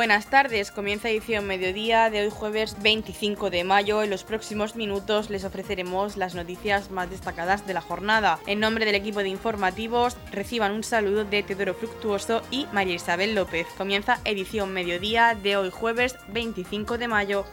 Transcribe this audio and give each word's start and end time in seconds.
Buenas 0.00 0.30
tardes, 0.30 0.70
comienza 0.70 1.10
edición 1.10 1.46
mediodía 1.46 2.08
de 2.08 2.22
hoy 2.22 2.30
jueves 2.30 2.74
25 2.80 3.50
de 3.50 3.64
mayo. 3.64 4.02
En 4.02 4.08
los 4.08 4.24
próximos 4.24 4.74
minutos 4.74 5.28
les 5.28 5.44
ofreceremos 5.44 6.16
las 6.16 6.34
noticias 6.34 6.90
más 6.90 7.10
destacadas 7.10 7.66
de 7.66 7.74
la 7.74 7.82
jornada. 7.82 8.38
En 8.46 8.60
nombre 8.60 8.86
del 8.86 8.94
equipo 8.94 9.18
de 9.18 9.28
informativos, 9.28 10.16
reciban 10.32 10.72
un 10.72 10.84
saludo 10.84 11.26
de 11.26 11.42
Teodoro 11.42 11.74
Fructuoso 11.74 12.40
y 12.50 12.66
María 12.72 12.94
Isabel 12.94 13.34
López. 13.34 13.66
Comienza 13.76 14.20
edición 14.24 14.72
mediodía 14.72 15.34
de 15.34 15.58
hoy 15.58 15.68
jueves 15.68 16.16
25 16.28 16.96
de 16.96 17.06
mayo. 17.06 17.44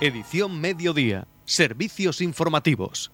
Edición 0.00 0.58
mediodía. 0.62 1.28
Servicios 1.44 2.22
informativos. 2.22 3.12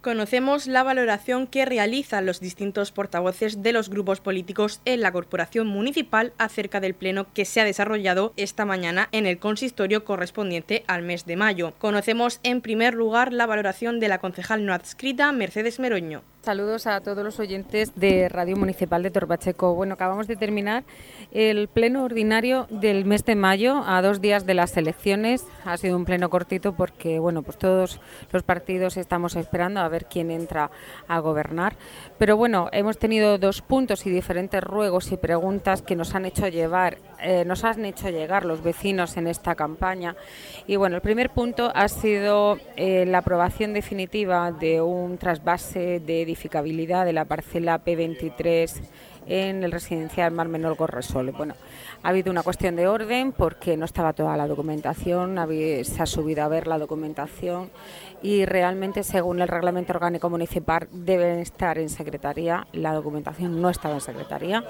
Conocemos 0.00 0.68
la 0.68 0.84
valoración 0.84 1.48
que 1.48 1.64
realizan 1.64 2.24
los 2.24 2.38
distintos 2.38 2.92
portavoces 2.92 3.64
de 3.64 3.72
los 3.72 3.90
grupos 3.90 4.20
políticos 4.20 4.80
en 4.84 5.00
la 5.00 5.10
Corporación 5.10 5.66
Municipal 5.66 6.32
acerca 6.38 6.78
del 6.78 6.94
pleno 6.94 7.26
que 7.34 7.44
se 7.44 7.60
ha 7.60 7.64
desarrollado 7.64 8.32
esta 8.36 8.64
mañana 8.64 9.08
en 9.10 9.26
el 9.26 9.40
consistorio 9.40 10.04
correspondiente 10.04 10.84
al 10.86 11.02
mes 11.02 11.26
de 11.26 11.34
mayo. 11.34 11.74
Conocemos 11.78 12.38
en 12.44 12.60
primer 12.60 12.94
lugar 12.94 13.32
la 13.32 13.46
valoración 13.46 13.98
de 13.98 14.06
la 14.06 14.18
concejal 14.18 14.64
no 14.64 14.72
adscrita 14.72 15.32
Mercedes 15.32 15.80
Meroño. 15.80 16.22
Saludos 16.48 16.86
a 16.86 17.02
todos 17.02 17.22
los 17.22 17.38
oyentes 17.40 17.92
de 17.94 18.26
Radio 18.30 18.56
Municipal 18.56 19.02
de 19.02 19.10
Torbacheco. 19.10 19.74
Bueno, 19.74 19.92
acabamos 19.92 20.26
de 20.28 20.34
terminar 20.34 20.84
el 21.30 21.68
pleno 21.68 22.04
ordinario 22.04 22.66
del 22.70 23.04
mes 23.04 23.22
de 23.26 23.34
mayo, 23.34 23.82
a 23.86 24.00
dos 24.00 24.22
días 24.22 24.46
de 24.46 24.54
las 24.54 24.74
elecciones. 24.78 25.44
Ha 25.66 25.76
sido 25.76 25.94
un 25.94 26.06
pleno 26.06 26.30
cortito 26.30 26.72
porque, 26.72 27.18
bueno, 27.18 27.42
pues 27.42 27.58
todos 27.58 28.00
los 28.32 28.42
partidos 28.44 28.96
estamos 28.96 29.36
esperando 29.36 29.80
a 29.80 29.88
ver 29.90 30.06
quién 30.06 30.30
entra 30.30 30.70
a 31.06 31.18
gobernar. 31.18 31.76
Pero 32.16 32.38
bueno, 32.38 32.70
hemos 32.72 32.96
tenido 32.96 33.36
dos 33.36 33.60
puntos 33.60 34.06
y 34.06 34.10
diferentes 34.10 34.64
ruegos 34.64 35.12
y 35.12 35.18
preguntas 35.18 35.82
que 35.82 35.96
nos 35.96 36.14
han 36.14 36.24
hecho 36.24 36.48
llevar, 36.48 36.96
eh, 37.20 37.44
nos 37.44 37.62
han 37.64 37.84
hecho 37.84 38.08
llegar 38.08 38.46
los 38.46 38.62
vecinos 38.62 39.18
en 39.18 39.26
esta 39.26 39.54
campaña. 39.54 40.16
Y 40.66 40.76
bueno, 40.76 40.96
el 40.96 41.02
primer 41.02 41.28
punto 41.28 41.70
ha 41.74 41.88
sido 41.88 42.56
eh, 42.76 43.04
la 43.04 43.18
aprobación 43.18 43.74
definitiva 43.74 44.50
de 44.50 44.80
un 44.80 45.18
trasvase 45.18 46.00
de 46.00 46.24
edificabilidad 46.38 47.04
de 47.04 47.12
la 47.12 47.24
parcela 47.24 47.84
P23 47.84 48.80
en 49.26 49.64
el 49.64 49.72
residencial 49.72 50.30
Mar 50.32 50.48
Menor 50.48 50.76
Gorresol. 50.76 51.32
Bueno, 51.32 51.54
ha 52.02 52.08
habido 52.10 52.30
una 52.30 52.44
cuestión 52.44 52.76
de 52.76 52.86
orden 52.86 53.32
porque 53.32 53.76
no 53.76 53.84
estaba 53.84 54.12
toda 54.12 54.36
la 54.36 54.46
documentación, 54.46 55.36
se 55.84 56.02
ha 56.02 56.06
subido 56.06 56.44
a 56.44 56.48
ver 56.48 56.68
la 56.68 56.78
documentación 56.78 57.70
y 58.22 58.44
realmente 58.44 59.02
según 59.02 59.42
el 59.42 59.48
reglamento 59.48 59.92
orgánico 59.92 60.30
municipal 60.30 60.88
deben 60.92 61.40
estar 61.40 61.76
en 61.78 61.88
secretaría, 61.88 62.66
la 62.72 62.94
documentación 62.94 63.60
no 63.60 63.68
estaba 63.68 63.94
en 63.94 64.00
secretaría 64.00 64.64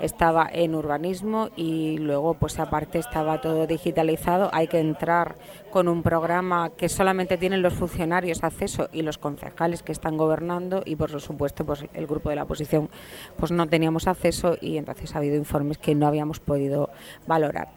estaba 0.00 0.48
en 0.52 0.74
urbanismo 0.74 1.50
y 1.56 1.98
luego 1.98 2.34
pues 2.34 2.58
aparte 2.58 2.98
estaba 2.98 3.40
todo 3.40 3.66
digitalizado, 3.66 4.50
hay 4.52 4.68
que 4.68 4.78
entrar 4.78 5.36
con 5.70 5.88
un 5.88 6.02
programa 6.02 6.70
que 6.70 6.88
solamente 6.88 7.36
tienen 7.36 7.62
los 7.62 7.74
funcionarios 7.74 8.42
acceso 8.42 8.88
y 8.92 9.02
los 9.02 9.18
concejales 9.18 9.82
que 9.82 9.92
están 9.92 10.16
gobernando 10.16 10.82
y 10.84 10.96
por 10.96 11.20
supuesto 11.20 11.64
pues 11.64 11.84
el 11.94 12.06
grupo 12.06 12.30
de 12.30 12.36
la 12.36 12.44
oposición 12.44 12.88
pues 13.36 13.52
no 13.52 13.66
teníamos 13.66 14.06
acceso 14.06 14.56
y 14.60 14.76
entonces 14.76 15.14
ha 15.14 15.18
habido 15.18 15.36
informes 15.36 15.78
que 15.78 15.94
no 15.94 16.06
habíamos 16.06 16.40
podido 16.40 16.90
valorar. 17.26 17.68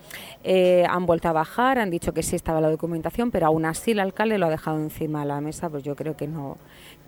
Eh, 0.44 0.86
han 0.90 1.06
vuelto 1.06 1.30
a 1.30 1.34
bajar, 1.34 1.80
han 1.80 1.90
dicho 1.90 2.14
que 2.14 2.24
sí 2.24 2.36
estaba 2.36 2.62
la 2.62 2.70
documentación, 2.70 3.32
pero 3.32 3.48
aún 3.48 3.66
así 3.66 3.92
el 3.92 4.00
alcalde 4.00 4.38
lo 4.38 4.46
ha 4.46 4.50
dejado 4.50 4.78
encima 4.78 5.22
de 5.22 5.26
la 5.28 5.42
mesa, 5.42 5.70
pues 5.70 5.84
yo 5.84 5.96
creo 5.96 6.16
que 6.16 6.28
no 6.28 6.58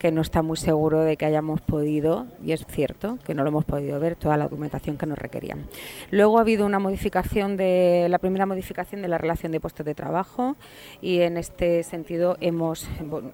que 0.04 0.12
no 0.12 0.20
está 0.20 0.42
muy 0.42 0.58
seguro 0.58 1.00
de 1.00 1.16
que 1.16 1.24
hayamos 1.24 1.62
podido, 1.62 2.28
y 2.44 2.52
es 2.52 2.66
cierto 2.68 3.18
que 3.26 3.34
no 3.34 3.44
lo 3.44 3.48
hemos 3.48 3.64
podido 3.64 4.02
ver, 4.02 4.18
toda 4.18 4.36
la 4.36 4.44
documentación 4.44 4.98
que 4.98 5.06
nos 5.06 5.18
requerían. 5.18 5.66
Luego 6.12 6.40
ha 6.40 6.42
habido 6.42 6.66
una 6.66 6.78
modificación 6.78 7.56
de 7.56 8.08
la 8.10 8.20
primera 8.20 8.46
modificación 8.46 9.02
de 9.02 9.08
la 9.08 9.18
relación 9.18 9.54
de 9.54 9.62
puestos 9.62 9.86
de 9.86 9.96
trabajo 9.96 10.58
y 11.02 11.22
en 11.22 11.38
este 11.38 11.84
sentido 11.84 12.36
hemos, 12.42 12.86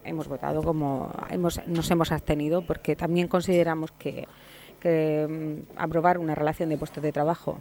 hemos 0.03 0.27
votado 0.27 0.61
como 0.61 1.11
hemos, 1.31 1.59
nos 1.65 1.89
hemos 1.89 2.11
abstenido 2.11 2.61
porque 2.61 2.95
también 2.95 3.27
consideramos 3.27 3.91
que, 3.93 4.27
que 4.79 5.25
mm, 5.27 5.75
aprobar 5.75 6.19
una 6.19 6.35
relación 6.35 6.69
de 6.69 6.77
puestos 6.77 7.01
de 7.01 7.11
trabajo 7.11 7.57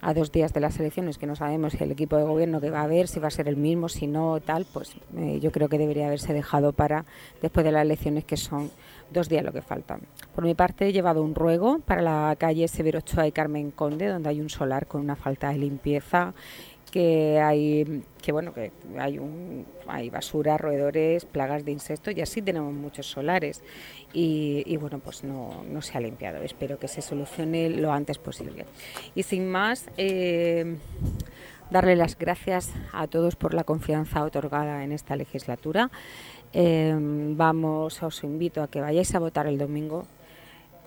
a 0.00 0.14
dos 0.14 0.30
días 0.30 0.52
de 0.52 0.60
las 0.60 0.78
elecciones, 0.78 1.18
que 1.18 1.26
no 1.26 1.34
sabemos 1.36 1.72
si 1.72 1.82
el 1.82 1.90
equipo 1.90 2.16
de 2.16 2.24
gobierno 2.24 2.60
que 2.60 2.70
va 2.70 2.80
a 2.80 2.84
haber, 2.84 3.08
si 3.08 3.20
va 3.20 3.28
a 3.28 3.30
ser 3.30 3.48
el 3.48 3.56
mismo, 3.56 3.88
si 3.88 4.06
no, 4.06 4.40
tal, 4.40 4.66
pues 4.72 4.94
eh, 5.16 5.40
yo 5.40 5.50
creo 5.50 5.68
que 5.68 5.78
debería 5.78 6.06
haberse 6.06 6.32
dejado 6.32 6.72
para 6.72 7.04
después 7.42 7.64
de 7.64 7.72
las 7.72 7.82
elecciones, 7.82 8.24
que 8.24 8.36
son 8.36 8.70
dos 9.10 9.28
días 9.28 9.44
lo 9.44 9.52
que 9.52 9.62
faltan. 9.62 10.00
Por 10.34 10.44
mi 10.44 10.54
parte, 10.54 10.88
he 10.88 10.92
llevado 10.92 11.22
un 11.22 11.34
ruego 11.34 11.80
para 11.80 12.02
la 12.02 12.36
calle 12.38 12.68
Severo 12.68 12.98
Ochoa 13.00 13.26
y 13.26 13.32
Carmen 13.32 13.70
Conde, 13.70 14.06
donde 14.08 14.28
hay 14.28 14.40
un 14.40 14.50
solar 14.50 14.86
con 14.86 15.00
una 15.00 15.16
falta 15.16 15.50
de 15.50 15.58
limpieza 15.58 16.34
que 16.88 17.40
hay 17.40 18.02
que 18.22 18.32
bueno 18.32 18.52
que 18.52 18.72
hay 18.98 19.18
un 19.18 19.66
hay 19.86 20.10
basura 20.10 20.58
roedores 20.58 21.24
plagas 21.24 21.64
de 21.64 21.72
insectos 21.72 22.14
y 22.16 22.20
así 22.20 22.42
tenemos 22.42 22.72
muchos 22.72 23.06
solares. 23.06 23.62
Y, 24.12 24.76
bueno 24.78 24.98
pues 24.98 25.24
no, 25.24 25.64
no, 25.64 25.82
se 25.82 25.96
ha 25.98 26.00
limpiado. 26.00 26.42
Espero 26.42 26.78
que 26.78 26.88
se 26.88 27.02
solucione 27.02 27.68
lo 27.70 27.92
antes 27.92 28.18
posible. 28.18 28.64
Y 29.14 29.22
sin 29.22 29.48
más 29.50 29.90
eh, 29.96 30.76
darle 31.70 31.96
las 31.96 32.18
gracias 32.18 32.72
a 32.92 33.06
todos 33.06 33.36
por 33.36 33.54
la 33.54 33.64
confianza 33.64 34.24
otorgada 34.24 34.84
en 34.84 34.92
esta 34.92 35.16
legislatura. 35.16 35.90
Eh, 36.52 36.94
vamos 36.98 38.02
os 38.02 38.24
invito 38.24 38.62
a 38.62 38.68
que 38.68 38.80
vayáis 38.80 39.14
a 39.14 39.18
votar 39.18 39.46
el 39.46 39.58
domingo 39.58 40.06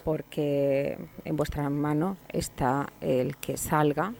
porque 0.04 0.98
en 1.24 1.38
vuestra 1.38 1.70
mano 1.70 2.18
está 2.30 2.92
el 3.02 3.38
que 3.38 3.58
salga 3.58 4.14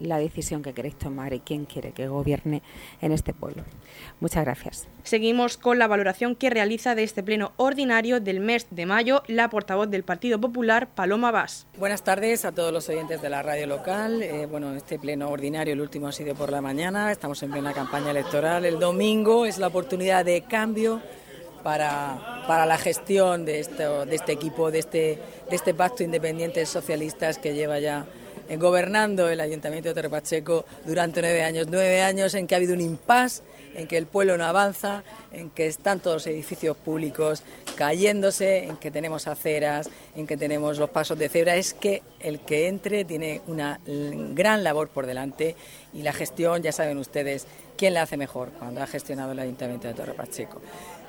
la 0.00 0.18
decisión 0.18 0.62
que 0.62 0.72
queréis 0.72 0.96
tomar 0.96 1.32
y 1.32 1.40
quién 1.40 1.64
quiere 1.64 1.92
que 1.92 2.08
gobierne 2.08 2.62
en 3.00 3.12
este 3.12 3.32
pueblo. 3.32 3.64
Muchas 4.20 4.44
gracias. 4.44 4.88
Seguimos 5.02 5.56
con 5.56 5.78
la 5.78 5.86
valoración 5.86 6.34
que 6.36 6.50
realiza 6.50 6.94
de 6.94 7.02
este 7.02 7.22
pleno 7.22 7.52
ordinario 7.56 8.20
del 8.20 8.40
mes 8.40 8.66
de 8.70 8.86
mayo 8.86 9.22
la 9.26 9.48
portavoz 9.50 9.88
del 9.88 10.02
Partido 10.02 10.40
Popular, 10.40 10.88
Paloma 10.94 11.30
Vaz. 11.30 11.66
Buenas 11.78 12.02
tardes 12.02 12.44
a 12.44 12.52
todos 12.52 12.72
los 12.72 12.88
oyentes 12.88 13.22
de 13.22 13.30
la 13.30 13.42
radio 13.42 13.66
local. 13.66 14.22
Eh, 14.22 14.46
bueno, 14.46 14.74
este 14.74 14.98
pleno 14.98 15.28
ordinario, 15.30 15.74
el 15.74 15.80
último 15.80 16.08
ha 16.08 16.12
sido 16.12 16.34
por 16.34 16.50
la 16.50 16.60
mañana, 16.60 17.12
estamos 17.12 17.42
en 17.42 17.50
plena 17.50 17.72
campaña 17.72 18.10
electoral. 18.10 18.64
El 18.64 18.78
domingo 18.78 19.46
es 19.46 19.58
la 19.58 19.68
oportunidad 19.68 20.24
de 20.24 20.42
cambio 20.42 21.00
para, 21.62 22.44
para 22.46 22.66
la 22.66 22.78
gestión 22.78 23.44
de, 23.44 23.60
esto, 23.60 24.06
de 24.06 24.14
este 24.14 24.32
equipo, 24.32 24.70
de 24.70 24.78
este, 24.78 24.98
de 25.50 25.56
este 25.56 25.74
pacto 25.74 26.04
independiente 26.04 26.64
socialistas 26.64 27.38
que 27.38 27.54
lleva 27.54 27.80
ya 27.80 28.06
gobernando 28.58 29.28
el 29.28 29.40
Ayuntamiento 29.40 29.92
de 29.92 30.02
Torre 30.02 30.64
durante 30.84 31.20
nueve 31.20 31.42
años. 31.42 31.66
Nueve 31.68 32.02
años 32.02 32.34
en 32.34 32.46
que 32.46 32.54
ha 32.54 32.58
habido 32.58 32.74
un 32.74 32.80
impasse, 32.80 33.42
en 33.74 33.86
que 33.86 33.98
el 33.98 34.06
pueblo 34.06 34.38
no 34.38 34.44
avanza, 34.44 35.02
en 35.32 35.50
que 35.50 35.66
están 35.66 36.00
todos 36.00 36.16
los 36.16 36.26
edificios 36.28 36.76
públicos 36.76 37.42
cayéndose, 37.76 38.64
en 38.64 38.76
que 38.76 38.90
tenemos 38.90 39.26
aceras, 39.26 39.90
en 40.14 40.26
que 40.26 40.36
tenemos 40.36 40.78
los 40.78 40.90
pasos 40.90 41.18
de 41.18 41.28
cebra. 41.28 41.56
Es 41.56 41.74
que 41.74 42.02
el 42.20 42.40
que 42.40 42.68
entre 42.68 43.04
tiene 43.04 43.42
una 43.46 43.80
gran 43.86 44.64
labor 44.64 44.88
por 44.88 45.06
delante 45.06 45.56
y 45.92 46.02
la 46.02 46.12
gestión, 46.12 46.62
ya 46.62 46.72
saben 46.72 46.98
ustedes, 46.98 47.46
quién 47.76 47.94
la 47.94 48.02
hace 48.02 48.16
mejor 48.16 48.48
cuando 48.58 48.82
ha 48.82 48.86
gestionado 48.86 49.32
el 49.32 49.38
Ayuntamiento 49.38 49.88
de 49.88 49.94
Torre 49.94 50.14
Pacheco. 50.14 50.60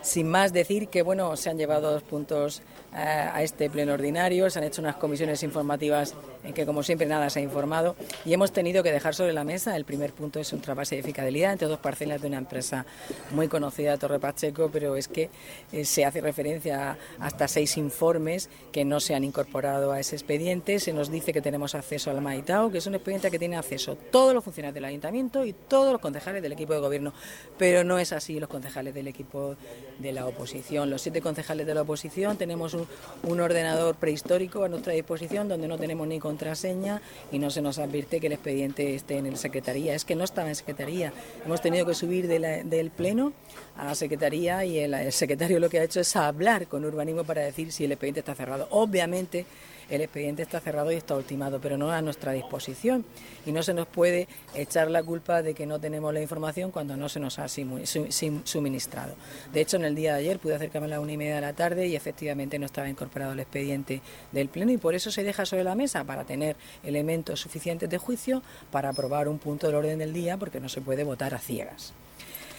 Sin 0.07 0.29
más 0.29 0.53
decir 0.53 0.87
que 0.87 1.01
bueno, 1.01 1.35
se 1.35 1.49
han 1.49 1.57
llevado 1.57 1.91
dos 1.91 2.01
puntos 2.01 2.61
eh, 2.93 2.97
a 2.97 3.43
este 3.43 3.69
pleno 3.69 3.91
ordinario, 3.91 4.49
se 4.49 4.57
han 4.57 4.63
hecho 4.63 4.81
unas 4.81 4.95
comisiones 4.95 5.43
informativas 5.43 6.15
en 6.45 6.53
que 6.53 6.65
como 6.65 6.81
siempre 6.81 7.05
nada 7.05 7.29
se 7.29 7.39
ha 7.39 7.43
informado 7.43 7.97
y 8.23 8.33
hemos 8.33 8.53
tenido 8.53 8.83
que 8.83 8.93
dejar 8.93 9.13
sobre 9.13 9.33
la 9.33 9.43
mesa 9.43 9.75
el 9.75 9.83
primer 9.83 10.13
punto 10.13 10.39
es 10.39 10.53
un 10.53 10.61
trasvase 10.61 10.95
de 10.95 11.03
fidelidad 11.03 11.51
entre 11.51 11.67
dos 11.67 11.79
parcelas 11.79 12.21
de 12.21 12.29
una 12.29 12.37
empresa 12.37 12.85
muy 13.31 13.49
conocida 13.49 13.97
Torre 13.97 14.17
Pacheco, 14.17 14.69
pero 14.71 14.95
es 14.95 15.09
que 15.09 15.29
eh, 15.73 15.83
se 15.83 16.05
hace 16.05 16.21
referencia 16.21 16.91
a 16.91 16.97
hasta 17.19 17.49
seis 17.49 17.75
informes 17.75 18.49
que 18.71 18.85
no 18.85 19.01
se 19.01 19.13
han 19.13 19.25
incorporado 19.25 19.91
a 19.91 19.99
ese 19.99 20.15
expediente, 20.15 20.79
se 20.79 20.93
nos 20.93 21.11
dice 21.11 21.33
que 21.33 21.41
tenemos 21.41 21.75
acceso 21.75 22.11
al 22.11 22.21
Maitao, 22.21 22.71
que 22.71 22.77
es 22.77 22.87
un 22.87 22.95
expediente 22.95 23.29
que 23.29 23.39
tiene 23.39 23.57
acceso 23.57 23.97
todos 24.09 24.33
los 24.33 24.41
funcionarios 24.41 24.75
del 24.75 24.85
ayuntamiento 24.85 25.43
y 25.43 25.51
todos 25.51 25.91
los 25.91 25.99
concejales 25.99 26.41
del 26.41 26.53
equipo 26.53 26.71
de 26.71 26.79
gobierno, 26.79 27.11
pero 27.57 27.83
no 27.83 27.99
es 27.99 28.13
así 28.13 28.39
los 28.39 28.47
concejales 28.47 28.93
del 28.93 29.09
equipo 29.09 29.57
de 29.99 30.11
la 30.11 30.25
oposición. 30.25 30.89
Los 30.89 31.01
siete 31.01 31.21
concejales 31.21 31.65
de 31.65 31.73
la 31.73 31.81
oposición 31.81 32.37
tenemos 32.37 32.73
un, 32.73 33.39
ordenador 33.39 33.95
prehistórico 33.95 34.63
a 34.63 34.69
nuestra 34.69 34.93
disposición 34.93 35.47
donde 35.47 35.67
no 35.67 35.77
tenemos 35.77 36.07
ni 36.07 36.19
contraseña 36.19 37.01
y 37.31 37.39
no 37.39 37.49
se 37.49 37.61
nos 37.61 37.77
advierte 37.77 38.19
que 38.19 38.27
el 38.27 38.33
expediente 38.33 38.95
esté 38.95 39.17
en 39.17 39.29
la 39.29 39.37
secretaría. 39.37 39.93
Es 39.93 40.05
que 40.05 40.15
no 40.15 40.23
estaba 40.23 40.49
en 40.49 40.55
secretaría. 40.55 41.13
Hemos 41.45 41.61
tenido 41.61 41.85
que 41.85 41.93
subir 41.93 42.27
del 42.27 42.91
pleno 42.91 43.33
a 43.77 43.85
la 43.85 43.95
secretaría 43.95 44.65
y 44.65 44.79
el, 44.79 44.93
el 44.93 45.11
secretario 45.11 45.59
lo 45.59 45.69
que 45.69 45.79
ha 45.79 45.83
hecho 45.83 45.99
es 45.99 46.15
hablar 46.15 46.67
con 46.67 46.85
urbanismo 46.85 47.23
para 47.23 47.41
decir 47.41 47.71
si 47.71 47.85
el 47.85 47.91
expediente 47.91 48.21
está 48.21 48.35
cerrado. 48.35 48.67
Obviamente 48.71 49.45
el 49.89 50.01
expediente 50.01 50.41
está 50.41 50.59
cerrado 50.59 50.91
y 50.91 50.95
está 50.95 51.15
ultimado, 51.15 51.59
pero 51.61 51.77
no 51.77 51.91
a 51.91 52.01
nuestra 52.01 52.31
disposición. 52.31 53.05
Y 53.45 53.51
no 53.51 53.63
se 53.63 53.73
nos 53.73 53.87
puede 53.87 54.27
echar 54.55 54.89
la 54.91 55.03
culpa 55.03 55.41
de 55.41 55.53
que 55.53 55.65
no 55.65 55.79
tenemos 55.79 56.13
la 56.13 56.21
información 56.21 56.71
cuando 56.71 56.97
no 56.97 57.09
se 57.09 57.19
nos 57.19 57.39
ha 57.39 57.47
suministrado. 57.47 59.15
De 59.53 59.61
hecho, 59.61 59.77
en 59.77 59.85
el 59.85 59.95
día 59.95 60.13
de 60.13 60.19
ayer 60.19 60.39
pude 60.39 60.55
acercarme 60.55 60.87
a 60.87 60.91
la 60.91 60.99
una 60.99 61.13
y 61.13 61.17
media 61.17 61.35
de 61.35 61.41
la 61.41 61.53
tarde 61.53 61.87
y 61.87 61.95
efectivamente 61.95 62.59
no 62.59 62.65
estaba 62.65 62.89
incorporado 62.89 63.33
el 63.33 63.39
expediente 63.39 64.01
del 64.31 64.49
Pleno 64.49 64.71
y 64.71 64.77
por 64.77 64.95
eso 64.95 65.11
se 65.11 65.23
deja 65.23 65.45
sobre 65.45 65.63
la 65.63 65.75
mesa 65.75 66.03
para 66.03 66.25
tener 66.25 66.55
elementos 66.83 67.39
suficientes 67.39 67.89
de 67.89 67.97
juicio 67.97 68.41
para 68.71 68.89
aprobar 68.89 69.27
un 69.27 69.39
punto 69.39 69.67
del 69.67 69.75
orden 69.75 69.99
del 69.99 70.13
día 70.13 70.37
porque 70.37 70.59
no 70.59 70.69
se 70.69 70.81
puede 70.81 71.03
votar 71.03 71.33
a 71.33 71.39
ciegas. 71.39 71.93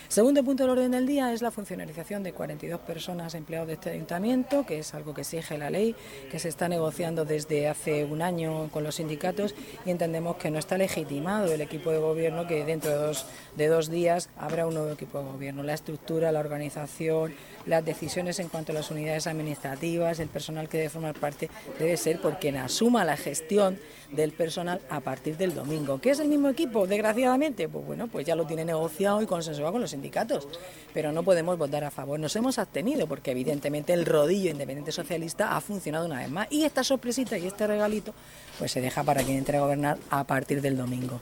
Segundo 0.08 0.42
punto 0.42 0.62
del 0.62 0.70
orden 0.70 0.92
del 0.92 1.06
día 1.06 1.34
es 1.34 1.42
la 1.42 1.50
funcionalización 1.50 2.22
de 2.22 2.32
42 2.32 2.80
personas 2.80 3.34
empleados 3.34 3.68
de 3.68 3.74
este 3.74 3.90
ayuntamiento, 3.90 4.64
que 4.64 4.78
es 4.78 4.94
algo 4.94 5.12
que 5.12 5.20
exige 5.20 5.58
la 5.58 5.68
ley, 5.68 5.94
que 6.30 6.38
se 6.38 6.48
está 6.48 6.66
negociando 6.66 7.26
desde 7.26 7.68
hace 7.68 8.06
un 8.06 8.22
año 8.22 8.70
con 8.70 8.84
los 8.84 8.94
sindicatos 8.94 9.54
y 9.84 9.90
entendemos 9.90 10.36
que 10.36 10.50
no 10.50 10.58
está 10.58 10.78
legitimado 10.78 11.52
el 11.52 11.60
equipo 11.60 11.90
de 11.90 11.98
gobierno, 11.98 12.46
que 12.46 12.64
dentro 12.64 12.90
de 12.90 12.96
dos, 12.96 13.26
de 13.54 13.66
dos 13.66 13.90
días 13.90 14.30
habrá 14.38 14.66
un 14.66 14.72
nuevo 14.72 14.90
equipo 14.90 15.18
de 15.18 15.24
gobierno. 15.26 15.62
La 15.62 15.74
estructura, 15.74 16.32
la 16.32 16.40
organización, 16.40 17.34
las 17.68 17.84
decisiones 17.84 18.38
en 18.38 18.48
cuanto 18.48 18.72
a 18.72 18.74
las 18.74 18.90
unidades 18.90 19.26
administrativas, 19.26 20.18
el 20.18 20.28
personal 20.28 20.68
que 20.68 20.78
debe 20.78 20.90
formar 20.90 21.14
parte, 21.14 21.50
debe 21.78 21.96
ser 21.96 22.20
por 22.20 22.38
quien 22.38 22.56
asuma 22.56 23.04
la 23.04 23.16
gestión 23.16 23.78
del 24.10 24.32
personal 24.32 24.80
a 24.88 25.00
partir 25.00 25.36
del 25.36 25.54
domingo. 25.54 26.00
¿Qué 26.00 26.10
es 26.10 26.20
el 26.20 26.28
mismo 26.28 26.48
equipo? 26.48 26.86
Desgraciadamente, 26.86 27.68
pues 27.68 27.84
bueno, 27.84 28.08
pues 28.08 28.26
ya 28.26 28.34
lo 28.34 28.46
tiene 28.46 28.64
negociado 28.64 29.20
y 29.22 29.26
consensuado 29.26 29.72
con 29.72 29.82
los 29.82 29.90
sindicatos, 29.90 30.48
pero 30.94 31.12
no 31.12 31.22
podemos 31.22 31.58
votar 31.58 31.84
a 31.84 31.90
favor. 31.90 32.18
Nos 32.18 32.34
hemos 32.36 32.58
abstenido 32.58 33.06
porque 33.06 33.32
evidentemente 33.32 33.92
el 33.92 34.06
rodillo 34.06 34.50
independiente 34.50 34.92
socialista 34.92 35.54
ha 35.56 35.60
funcionado 35.60 36.06
una 36.06 36.20
vez 36.20 36.30
más 36.30 36.48
y 36.50 36.64
esta 36.64 36.82
sorpresita 36.82 37.36
y 37.36 37.46
este 37.46 37.66
regalito 37.66 38.14
pues 38.58 38.72
se 38.72 38.80
deja 38.80 39.04
para 39.04 39.22
quien 39.22 39.38
entre 39.38 39.58
a 39.58 39.60
gobernar 39.60 39.98
a 40.10 40.24
partir 40.24 40.62
del 40.62 40.76
domingo. 40.76 41.20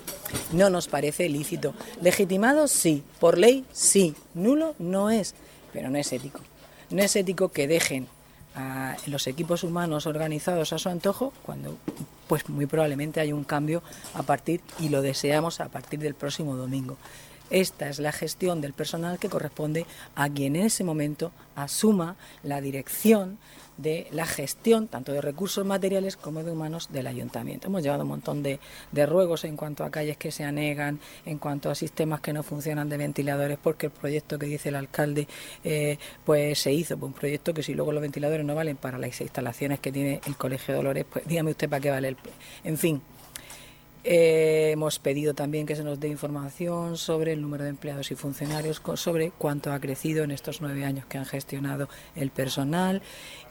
No 0.52 0.70
nos 0.70 0.88
parece 0.88 1.28
lícito. 1.28 1.74
Legitimado 2.00 2.68
sí, 2.68 3.02
por 3.18 3.36
ley 3.36 3.64
sí, 3.72 4.14
nulo 4.34 4.74
no 4.78 5.10
es, 5.10 5.34
pero 5.72 5.90
no 5.90 5.98
es 5.98 6.12
ético. 6.12 6.40
No 6.90 7.02
es 7.02 7.16
ético 7.16 7.50
que 7.50 7.66
dejen 7.66 8.08
a 8.54 8.96
los 9.06 9.26
equipos 9.26 9.64
humanos 9.64 10.06
organizados 10.06 10.72
a 10.72 10.78
su 10.78 10.88
antojo 10.88 11.32
cuando 11.42 11.76
pues 12.26 12.48
muy 12.48 12.66
probablemente 12.66 13.20
hay 13.20 13.32
un 13.32 13.44
cambio 13.44 13.82
a 14.14 14.22
partir 14.22 14.60
y 14.80 14.88
lo 14.88 15.02
deseamos 15.02 15.60
a 15.60 15.68
partir 15.68 16.00
del 16.00 16.14
próximo 16.14 16.56
domingo. 16.56 16.96
Esta 17.50 17.88
es 17.88 18.00
la 18.00 18.12
gestión 18.12 18.60
del 18.60 18.72
personal 18.72 19.18
que 19.18 19.28
corresponde 19.28 19.86
a 20.16 20.28
quien 20.28 20.56
en 20.56 20.66
ese 20.66 20.82
momento 20.82 21.30
asuma 21.54 22.16
la 22.42 22.60
dirección 22.60 23.38
de 23.76 24.06
la 24.10 24.26
gestión 24.26 24.88
tanto 24.88 25.12
de 25.12 25.20
recursos 25.20 25.64
materiales 25.64 26.16
como 26.16 26.42
de 26.42 26.50
humanos 26.50 26.88
del 26.92 27.06
ayuntamiento. 27.06 27.68
Hemos 27.68 27.82
llevado 27.82 28.02
un 28.02 28.08
montón 28.08 28.42
de, 28.42 28.58
ruegos 29.06 29.44
en 29.44 29.56
cuanto 29.56 29.84
a 29.84 29.90
calles 29.90 30.16
que 30.16 30.32
se 30.32 30.44
anegan, 30.44 30.98
en 31.24 31.38
cuanto 31.38 31.70
a 31.70 31.74
sistemas 31.74 32.20
que 32.20 32.32
no 32.32 32.42
funcionan 32.42 32.88
de 32.88 32.96
ventiladores, 32.96 33.58
porque 33.62 33.86
el 33.86 33.92
proyecto 33.92 34.38
que 34.38 34.46
dice 34.46 34.70
el 34.70 34.76
alcalde 34.76 35.28
eh, 35.64 35.98
pues 36.24 36.58
se 36.58 36.72
hizo, 36.72 36.96
pues 36.96 37.12
un 37.12 37.18
proyecto 37.18 37.54
que 37.54 37.62
si 37.62 37.74
luego 37.74 37.92
los 37.92 38.02
ventiladores 38.02 38.44
no 38.44 38.54
valen 38.54 38.76
para 38.76 38.98
las 38.98 39.20
instalaciones 39.20 39.80
que 39.80 39.92
tiene 39.92 40.20
el 40.26 40.36
Colegio 40.36 40.74
de 40.74 40.78
Dolores, 40.78 41.06
pues 41.10 41.26
dígame 41.26 41.50
usted 41.50 41.68
para 41.68 41.80
qué 41.80 41.90
vale 41.90 42.08
el... 42.08 42.16
En 42.64 42.78
fin, 42.78 43.00
eh, 44.08 44.70
hemos 44.70 45.00
pedido 45.00 45.34
también 45.34 45.66
que 45.66 45.74
se 45.74 45.82
nos 45.82 45.98
dé 45.98 46.06
información 46.06 46.96
sobre 46.96 47.32
el 47.32 47.42
número 47.42 47.64
de 47.64 47.70
empleados 47.70 48.12
y 48.12 48.14
funcionarios, 48.14 48.80
sobre 48.94 49.32
cuánto 49.32 49.72
ha 49.72 49.80
crecido 49.80 50.22
en 50.22 50.30
estos 50.30 50.60
nueve 50.60 50.84
años 50.84 51.06
que 51.06 51.18
han 51.18 51.24
gestionado 51.26 51.88
el 52.14 52.30
personal. 52.30 53.02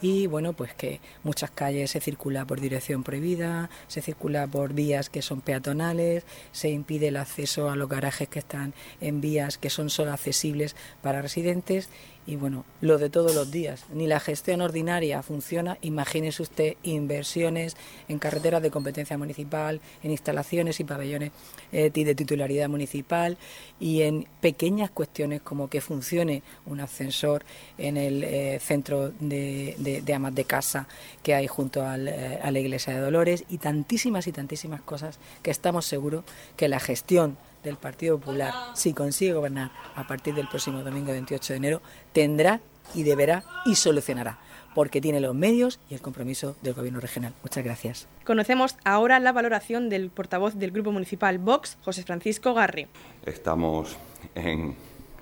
Y 0.02 0.28
bueno, 0.28 0.54
pues 0.54 0.74
que 0.74 1.02
muchas 1.24 1.52
calles 1.52 1.92
se 1.92 2.00
circula 2.00 2.46
por 2.46 2.62
dirección 2.62 3.04
prohibida, 3.04 3.69
se 3.88 4.02
circula 4.02 4.48
por 4.48 4.72
vías 4.72 5.10
que 5.10 5.22
son 5.22 5.42
peatonales, 5.42 6.24
se 6.54 6.69
impide 6.69 7.10
el 7.10 7.18
acceso 7.18 7.69
a 7.69 7.75
los 7.75 7.90
garajes 7.90 8.30
que 8.30 8.40
están 8.40 8.74
en 9.01 9.19
vías 9.19 9.58
que 9.58 9.69
son 9.69 9.90
solo 9.90 10.13
accesibles 10.13 10.78
para 11.01 11.22
residentes 11.22 11.90
y 12.27 12.36
bueno, 12.36 12.66
lo 12.81 12.98
de 12.98 13.10
todos 13.10 13.36
los 13.36 13.51
días, 13.51 13.86
ni 13.94 14.07
la 14.07 14.19
gestión 14.19 14.62
ordinaria 14.62 15.22
funciona, 15.22 15.77
imagínese 15.81 16.42
usted 16.42 16.75
inversiones 16.83 17.77
en 18.07 18.18
carreteras 18.18 18.62
de 18.63 18.72
competencia 18.72 19.18
municipal, 19.18 19.80
en 20.01 20.12
instalaciones 20.12 20.80
y 20.80 20.83
pabellones 20.86 21.31
eh, 21.72 21.92
de 21.92 22.16
titularidad 22.16 22.68
municipal 22.68 23.38
y 23.80 24.01
en 24.01 24.27
pequeñas 24.42 24.89
cuestiones 24.89 25.42
como 25.42 25.69
que 25.69 25.81
funcione 25.81 26.42
un 26.66 26.80
ascensor 26.80 27.44
en 27.77 27.98
el 27.98 28.24
eh, 28.24 28.60
centro 28.60 29.12
de, 29.19 30.04
amas 30.13 30.33
de 30.33 30.45
casa 30.45 30.88
que 31.22 31.36
hay 31.36 31.48
junto 31.48 31.81
eh, 31.81 32.39
a 32.42 32.51
la 32.51 32.60
iglesia 32.60 32.94
de 32.94 33.01
Dolores 33.01 33.44
y 33.50 33.60
tantísimas 33.60 34.27
y 34.27 34.31
tantísimas 34.31 34.81
cosas 34.81 35.19
que 35.44 35.51
estamos 35.51 35.86
seguros 35.86 36.24
que 36.56 36.69
la 36.69 36.80
gestión 36.80 37.38
del 37.65 37.75
Partido 37.77 38.17
Popular, 38.17 38.53
si 38.75 38.94
consigue 38.94 39.33
gobernar 39.33 39.71
a 39.95 40.07
partir 40.07 40.33
del 40.35 40.47
próximo 40.47 40.83
domingo 40.83 41.12
28 41.12 41.53
de 41.53 41.57
enero, 41.57 41.81
tendrá 42.13 42.62
y 42.94 43.03
deberá 43.03 43.44
y 43.65 43.75
solucionará, 43.75 44.39
porque 44.73 45.01
tiene 45.01 45.19
los 45.19 45.35
medios 45.35 45.79
y 45.89 45.95
el 45.95 46.01
compromiso 46.01 46.56
del 46.62 46.75
Gobierno 46.75 47.00
regional. 47.00 47.33
Muchas 47.44 47.63
gracias. 47.63 48.07
Conocemos 48.23 48.77
ahora 48.85 49.19
la 49.19 49.31
valoración 49.31 49.89
del 49.89 50.09
portavoz 50.12 50.56
del 50.56 50.71
Grupo 50.71 50.91
Municipal 50.91 51.39
Vox, 51.39 51.77
José 51.83 52.03
Francisco 52.03 52.53
Garri. 52.53 52.88
Estamos 53.25 53.97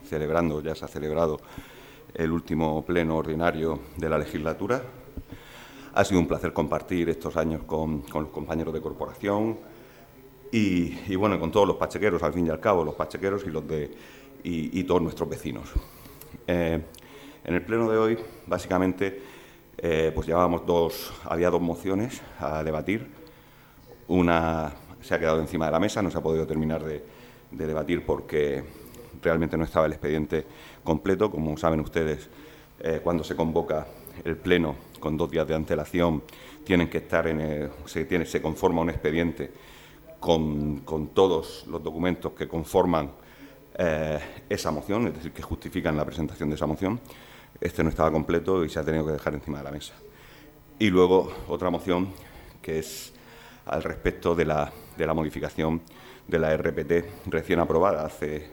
celebrando, 0.07 0.61
ya 0.61 0.75
se 0.75 0.85
ha 0.85 0.87
celebrado 0.87 1.39
el 2.13 2.31
último 2.31 2.83
pleno 2.85 3.17
ordinario 3.17 3.79
de 3.97 4.09
la 4.09 4.17
legislatura. 4.17 4.83
Ha 5.95 6.03
sido 6.03 6.19
un 6.19 6.27
placer 6.27 6.53
compartir 6.53 7.09
estos 7.09 7.37
años 7.37 7.63
con, 7.63 8.01
con 8.01 8.23
los 8.23 8.31
compañeros 8.31 8.73
de 8.73 8.81
corporación, 8.81 9.57
y, 10.55 11.15
bueno, 11.15 11.39
con 11.39 11.51
todos 11.51 11.67
los 11.67 11.77
pachequeros, 11.77 12.21
al 12.21 12.31
fin 12.31 12.45
y 12.45 12.51
al 12.51 12.59
cabo, 12.59 12.83
los 12.83 12.93
pachequeros 12.93 13.43
y, 13.47 13.49
los 13.49 13.67
de, 13.67 13.89
y, 14.43 14.83
todos 14.83 15.01
nuestros 15.01 15.27
vecinos. 15.27 15.71
Eh, 16.45 16.79
en 17.43 17.53
el 17.55 17.63
pleno 17.63 17.89
de 17.89 17.97
hoy, 17.97 18.19
básicamente, 18.45 19.19
eh, 19.79 20.11
pues 20.13 20.27
llevábamos 20.27 20.63
dos, 20.67 21.11
había 21.25 21.49
dos 21.49 21.59
mociones 21.59 22.21
a 22.39 22.63
debatir. 22.63 23.07
Una 24.07 24.71
se 25.01 25.15
ha 25.15 25.19
quedado 25.19 25.41
encima 25.41 25.65
de 25.65 25.71
la 25.71 25.79
mesa, 25.79 26.03
no 26.03 26.11
se 26.11 26.19
ha 26.19 26.21
podido 26.21 26.45
terminar 26.45 26.83
de, 26.83 27.03
debatir 27.49 28.05
porque 28.05 28.63
realmente 29.23 29.57
no 29.57 29.63
estaba 29.63 29.87
el 29.87 29.93
expediente 29.93 30.45
completo. 30.83 31.31
Como 31.31 31.57
saben 31.57 31.79
ustedes, 31.79 32.29
eh, 32.79 32.99
cuando 33.03 33.23
se 33.23 33.35
convoca 33.35 33.87
el 34.23 34.37
pleno 34.37 34.75
con 34.99 35.17
dos 35.17 35.31
días 35.31 35.47
de 35.47 35.55
antelación, 35.55 36.21
tienen 36.63 36.91
que 36.91 36.99
estar 36.99 37.25
en 37.27 37.71
se, 37.85 38.05
tiene, 38.05 38.27
se 38.27 38.39
conforma 38.39 38.81
un 38.81 38.91
expediente 38.91 39.72
con, 40.23 41.09
todos 41.13 41.65
los 41.67 41.83
documentos 41.83 42.31
que 42.31 42.47
conforman 42.47 43.11
eh, 43.77 44.19
esa 44.47 44.71
moción, 44.71 45.07
es 45.07 45.15
decir, 45.15 45.33
que 45.33 45.41
justifican 45.41 45.97
la 45.97 46.05
presentación 46.05 46.47
de 46.47 46.55
esa 46.55 46.65
moción. 46.65 47.01
Este 47.59 47.83
no 47.83 47.89
estaba 47.89 48.09
completo 48.09 48.63
y 48.63 48.69
se 48.69 48.79
ha 48.79 48.85
tenido 48.85 49.05
que 49.05 49.11
dejar 49.11 49.33
encima 49.33 49.57
de 49.57 49.65
la 49.65 49.71
mesa. 49.71 49.93
Y 50.79 50.89
luego 50.89 51.29
otra 51.49 51.69
moción 51.69 52.07
que 52.61 52.79
es 52.79 53.13
al 53.65 53.83
respecto 53.83 54.33
de 54.33 54.45
la, 54.45 54.71
de 54.95 55.05
la 55.05 55.13
modificación 55.13 55.81
de 56.25 56.39
la 56.39 56.55
RPT 56.55 57.25
recién 57.25 57.59
aprobada 57.59 58.05
hace 58.05 58.49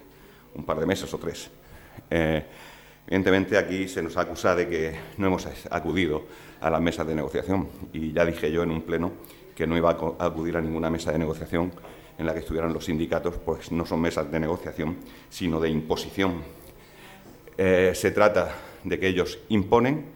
un 0.56 0.64
par 0.64 0.80
de 0.80 0.86
meses 0.86 1.14
o 1.14 1.18
tres. 1.18 1.52
Eh, 2.10 2.44
evidentemente 3.06 3.56
aquí 3.56 3.86
se 3.86 4.02
nos 4.02 4.16
acusa 4.16 4.56
de 4.56 4.68
que 4.68 4.96
no 5.18 5.28
hemos 5.28 5.46
acudido 5.70 6.24
a 6.60 6.68
las 6.68 6.80
mesas 6.80 7.06
de 7.06 7.14
negociación 7.14 7.68
y 7.92 8.12
ya 8.12 8.24
dije 8.24 8.50
yo 8.50 8.64
en 8.64 8.72
un 8.72 8.82
pleno 8.82 9.12
que 9.60 9.66
no 9.66 9.76
iba 9.76 9.90
a 9.90 10.24
acudir 10.24 10.56
a 10.56 10.60
ninguna 10.62 10.88
mesa 10.88 11.12
de 11.12 11.18
negociación 11.18 11.70
en 12.16 12.24
la 12.24 12.32
que 12.32 12.38
estuvieran 12.38 12.72
los 12.72 12.86
sindicatos, 12.86 13.34
pues 13.44 13.70
no 13.70 13.84
son 13.84 14.00
mesas 14.00 14.32
de 14.32 14.40
negociación, 14.40 14.96
sino 15.28 15.60
de 15.60 15.68
imposición. 15.68 16.40
Eh, 17.58 17.92
se 17.94 18.10
trata 18.10 18.54
de 18.82 18.98
que 18.98 19.08
ellos 19.08 19.38
imponen 19.50 20.06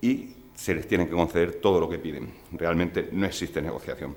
y 0.00 0.32
se 0.54 0.74
les 0.74 0.88
tiene 0.88 1.04
que 1.04 1.12
conceder 1.12 1.56
todo 1.56 1.80
lo 1.80 1.86
que 1.86 1.98
piden. 1.98 2.32
Realmente 2.52 3.10
no 3.12 3.26
existe 3.26 3.60
negociación 3.60 4.16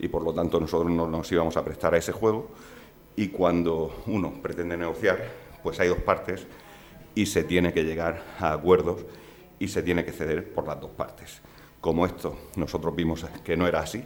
y 0.00 0.08
por 0.08 0.22
lo 0.22 0.32
tanto 0.32 0.58
nosotros 0.58 0.90
no 0.90 1.06
nos 1.06 1.30
íbamos 1.30 1.54
a 1.58 1.62
prestar 1.62 1.92
a 1.92 1.98
ese 1.98 2.12
juego 2.12 2.48
y 3.16 3.28
cuando 3.28 4.02
uno 4.06 4.32
pretende 4.40 4.78
negociar, 4.78 5.30
pues 5.62 5.78
hay 5.78 5.88
dos 5.88 5.98
partes 5.98 6.46
y 7.14 7.26
se 7.26 7.44
tiene 7.44 7.74
que 7.74 7.84
llegar 7.84 8.24
a 8.40 8.54
acuerdos 8.54 9.04
y 9.58 9.68
se 9.68 9.82
tiene 9.82 10.06
que 10.06 10.12
ceder 10.12 10.54
por 10.54 10.66
las 10.66 10.80
dos 10.80 10.92
partes 10.92 11.42
como 11.86 12.04
esto 12.04 12.36
nosotros 12.56 12.96
vimos 12.96 13.24
que 13.44 13.56
no 13.56 13.68
era 13.68 13.78
así, 13.78 14.02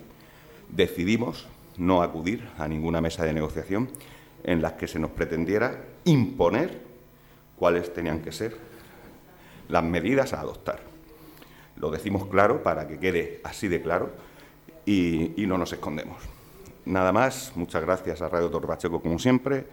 decidimos 0.68 1.48
no 1.78 2.02
acudir 2.02 2.46
a 2.58 2.68
ninguna 2.68 3.00
mesa 3.00 3.24
de 3.24 3.32
negociación 3.32 3.88
en 4.44 4.60
las 4.60 4.74
que 4.74 4.86
se 4.86 4.98
nos 4.98 5.12
pretendiera 5.12 5.82
imponer 6.04 6.82
cuáles 7.56 7.90
tenían 7.94 8.20
que 8.20 8.32
ser 8.32 8.54
las 9.70 9.82
medidas 9.82 10.34
a 10.34 10.40
adoptar. 10.40 10.80
Lo 11.76 11.90
decimos 11.90 12.26
claro 12.26 12.62
para 12.62 12.86
que 12.86 12.98
quede 12.98 13.40
así 13.44 13.66
de 13.66 13.80
claro 13.80 14.10
y, 14.84 15.32
no 15.38 15.56
nos 15.56 15.72
escondemos. 15.72 16.18
Nada 16.84 17.12
más, 17.12 17.52
muchas 17.54 17.80
gracias 17.80 18.20
a 18.20 18.28
Radio 18.28 18.50
Torbacheco 18.50 19.00
como 19.00 19.18
siempre 19.18 19.64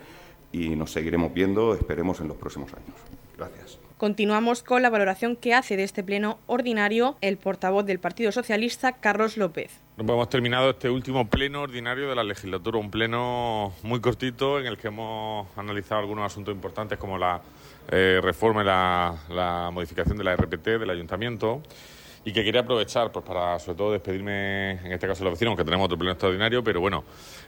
y 0.54 0.78
nos 0.78 0.94
seguiremos 0.94 1.34
viendo, 1.34 1.74
esperemos, 1.74 2.22
en 2.22 2.30
los 2.30 2.38
próximos 2.38 2.72
años. 2.74 3.27
Gracias. 3.38 3.80
Continuamos 3.98 4.62
con 4.62 4.84
la 4.84 4.92
valoración 4.92 5.36
que 5.36 5.56
hace 5.56 5.76
de 5.76 5.84
este 5.84 6.04
pleno 6.04 6.38
ordinario 6.46 7.18
el 7.22 7.38
portavoz 7.38 7.84
del 7.84 7.98
Partido 7.98 8.32
Socialista, 8.32 8.92
Carlos 8.92 9.38
López. 9.38 9.80
Hemos 9.98 10.30
terminado 10.30 10.70
este 10.70 10.92
último 10.92 11.28
pleno 11.28 11.64
ordinario 11.64 12.08
de 12.08 12.14
la 12.14 12.24
legislatura, 12.24 12.78
un 12.78 12.92
pleno 12.92 13.74
muy 13.82 14.00
cortito 14.00 14.60
en 14.60 14.68
el 14.68 14.78
que 14.78 14.90
hemos 14.90 15.48
analizado 15.58 16.02
algunos 16.02 16.32
asuntos 16.32 16.54
importantes 16.54 17.00
como 17.00 17.18
la 17.18 17.42
eh, 17.90 18.20
reforma 18.22 18.62
y 18.62 18.66
la, 18.66 19.72
modificación 19.74 20.16
de 20.16 20.24
la 20.26 20.36
RPT 20.36 20.78
del 20.80 20.90
ayuntamiento 20.92 21.64
y 22.24 22.34
que 22.34 22.44
quería 22.44 22.62
aprovechar 22.62 23.12
pues 23.12 23.26
para 23.26 23.58
sobre 23.58 23.78
todo 23.78 23.92
despedirme 23.94 24.74
en 24.74 24.92
este 24.92 25.08
caso 25.08 25.20
de 25.20 25.32
los 25.32 25.34
vecinos, 25.34 25.52
aunque 25.54 25.64
tenemos 25.64 25.86
otro 25.86 25.98
pleno 25.98 26.12
extraordinario, 26.12 26.64
pero 26.64 26.82
bueno, 26.82 27.04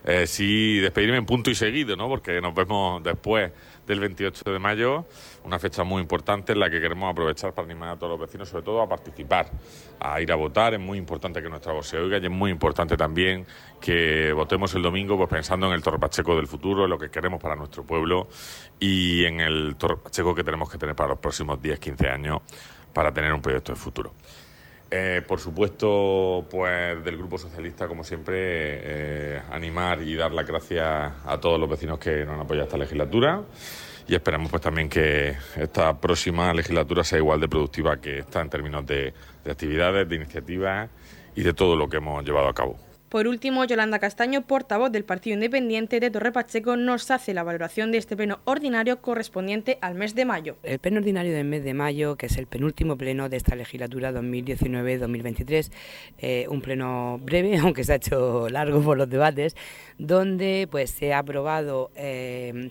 eh, 0.05 0.25
sí 0.25 0.79
despedirme 0.79 1.17
en 1.17 1.25
punto 1.27 1.51
y 1.51 1.55
seguido, 1.55 1.95
¿no? 1.95 2.07
porque 2.07 2.41
nos 2.41 2.55
vemos 2.55 3.03
después 3.03 3.51
del 3.85 3.99
28 3.99 4.53
de 4.53 4.59
mayo, 4.59 5.05
una 5.43 5.59
fecha 5.59 5.83
muy 5.83 6.01
importante 6.01 6.53
en 6.53 6.59
la 6.59 6.69
que 6.69 6.79
queremos 6.79 7.11
aprovechar 7.11 7.53
para 7.53 7.65
animar 7.65 7.89
a 7.89 7.95
todos 7.97 8.11
los 8.11 8.19
vecinos, 8.19 8.49
sobre 8.49 8.63
todo 8.63 8.81
a 8.81 8.87
participar, 8.87 9.49
a 9.99 10.21
ir 10.21 10.31
a 10.31 10.35
votar. 10.35 10.73
Es 10.73 10.79
muy 10.79 10.97
importante 10.97 11.41
que 11.41 11.49
nuestra 11.49 11.73
voz 11.73 11.87
se 11.87 11.97
oiga 11.97 12.17
y 12.17 12.25
es 12.25 12.31
muy 12.31 12.51
importante 12.51 12.97
también 12.97 13.45
que 13.79 14.31
votemos 14.33 14.73
el 14.75 14.81
domingo 14.81 15.17
pues 15.17 15.29
pensando 15.29 15.67
en 15.67 15.73
el 15.73 15.81
Torre 15.81 15.99
Pacheco 15.99 16.35
del 16.35 16.47
futuro, 16.47 16.83
en 16.83 16.89
lo 16.89 16.97
que 16.97 17.09
queremos 17.09 17.41
para 17.41 17.55
nuestro 17.55 17.83
pueblo 17.83 18.27
y 18.79 19.25
en 19.25 19.39
el 19.39 19.75
Torre 19.75 19.97
Pacheco 19.97 20.35
que 20.35 20.43
tenemos 20.43 20.69
que 20.69 20.77
tener 20.77 20.95
para 20.95 21.09
los 21.09 21.19
próximos 21.19 21.61
10, 21.61 21.79
15 21.79 22.07
años 22.09 22.41
para 22.93 23.11
tener 23.11 23.31
un 23.33 23.41
proyecto 23.41 23.71
de 23.71 23.77
futuro. 23.77 24.13
Eh, 24.91 25.21
por 25.27 25.39
supuesto, 25.39 26.47
pues 26.49 27.03
del 27.03 27.15
Grupo 27.15 27.37
Socialista, 27.37 27.87
como 27.87 28.03
siempre, 28.03 28.37
eh, 28.37 29.41
animar 29.51 30.01
y 30.01 30.15
dar 30.15 30.31
las 30.31 30.47
gracias 30.47 31.13
a 31.25 31.39
todos 31.39 31.59
los 31.59 31.69
vecinos 31.69 31.99
que 31.99 32.25
nos 32.25 32.33
han 32.33 32.41
apoyado 32.41 32.65
esta 32.65 32.77
legislatura 32.77 33.43
y 34.09 34.15
esperamos 34.15 34.49
pues 34.49 34.63
también 34.63 34.89
que 34.89 35.35
esta 35.55 36.01
próxima 36.01 36.51
legislatura 36.51 37.03
sea 37.03 37.19
igual 37.19 37.39
de 37.39 37.47
productiva 37.47 38.01
que 38.01 38.17
esta 38.17 38.41
en 38.41 38.49
términos 38.49 38.83
de 38.87 39.13
actividades, 39.45 40.09
de 40.09 40.15
iniciativas 40.15 40.89
y 41.35 41.43
de 41.43 41.53
todo 41.53 41.75
lo 41.75 41.87
que 41.87 41.97
hemos 41.97 42.25
llevado 42.25 42.47
a 42.47 42.53
cabo. 42.53 42.88
Por 43.09 43.27
último, 43.27 43.65
Yolanda 43.65 43.97
Castaño, 43.97 44.43
portavoz 44.43 44.91
del 44.91 45.03
Partido 45.03 45.33
Independiente 45.33 45.99
de 45.99 46.11
Torre 46.11 46.31
Pacheco, 46.31 46.77
nos 46.77 47.09
hace 47.09 47.33
la 47.33 47.41
valoración 47.41 47.91
de 47.91 47.97
este 47.97 48.15
pleno 48.15 48.39
ordinario 48.45 49.01
correspondiente 49.01 49.79
al 49.81 49.95
mes 49.95 50.13
de 50.13 50.25
mayo. 50.25 50.57
El 50.61 50.77
pleno 50.77 50.99
ordinario 50.99 51.33
del 51.33 51.45
mes 51.45 51.63
de 51.63 51.73
mayo, 51.73 52.17
que 52.17 52.27
es 52.27 52.37
el 52.37 52.45
penúltimo 52.45 52.97
pleno 52.97 53.27
de 53.27 53.37
esta 53.37 53.55
legislatura 53.55 54.11
2019-2023, 54.11 55.71
eh, 56.19 56.45
un 56.49 56.61
pleno 56.61 57.19
breve, 57.23 57.57
aunque 57.63 57.83
se 57.83 57.93
ha 57.93 57.95
hecho 57.95 58.47
largo 58.47 58.79
por 58.83 58.95
los 58.95 59.09
debates, 59.09 59.55
donde 59.97 60.67
pues 60.69 60.91
se 60.91 61.11
ha 61.11 61.17
aprobado 61.17 61.89
eh, 61.95 62.69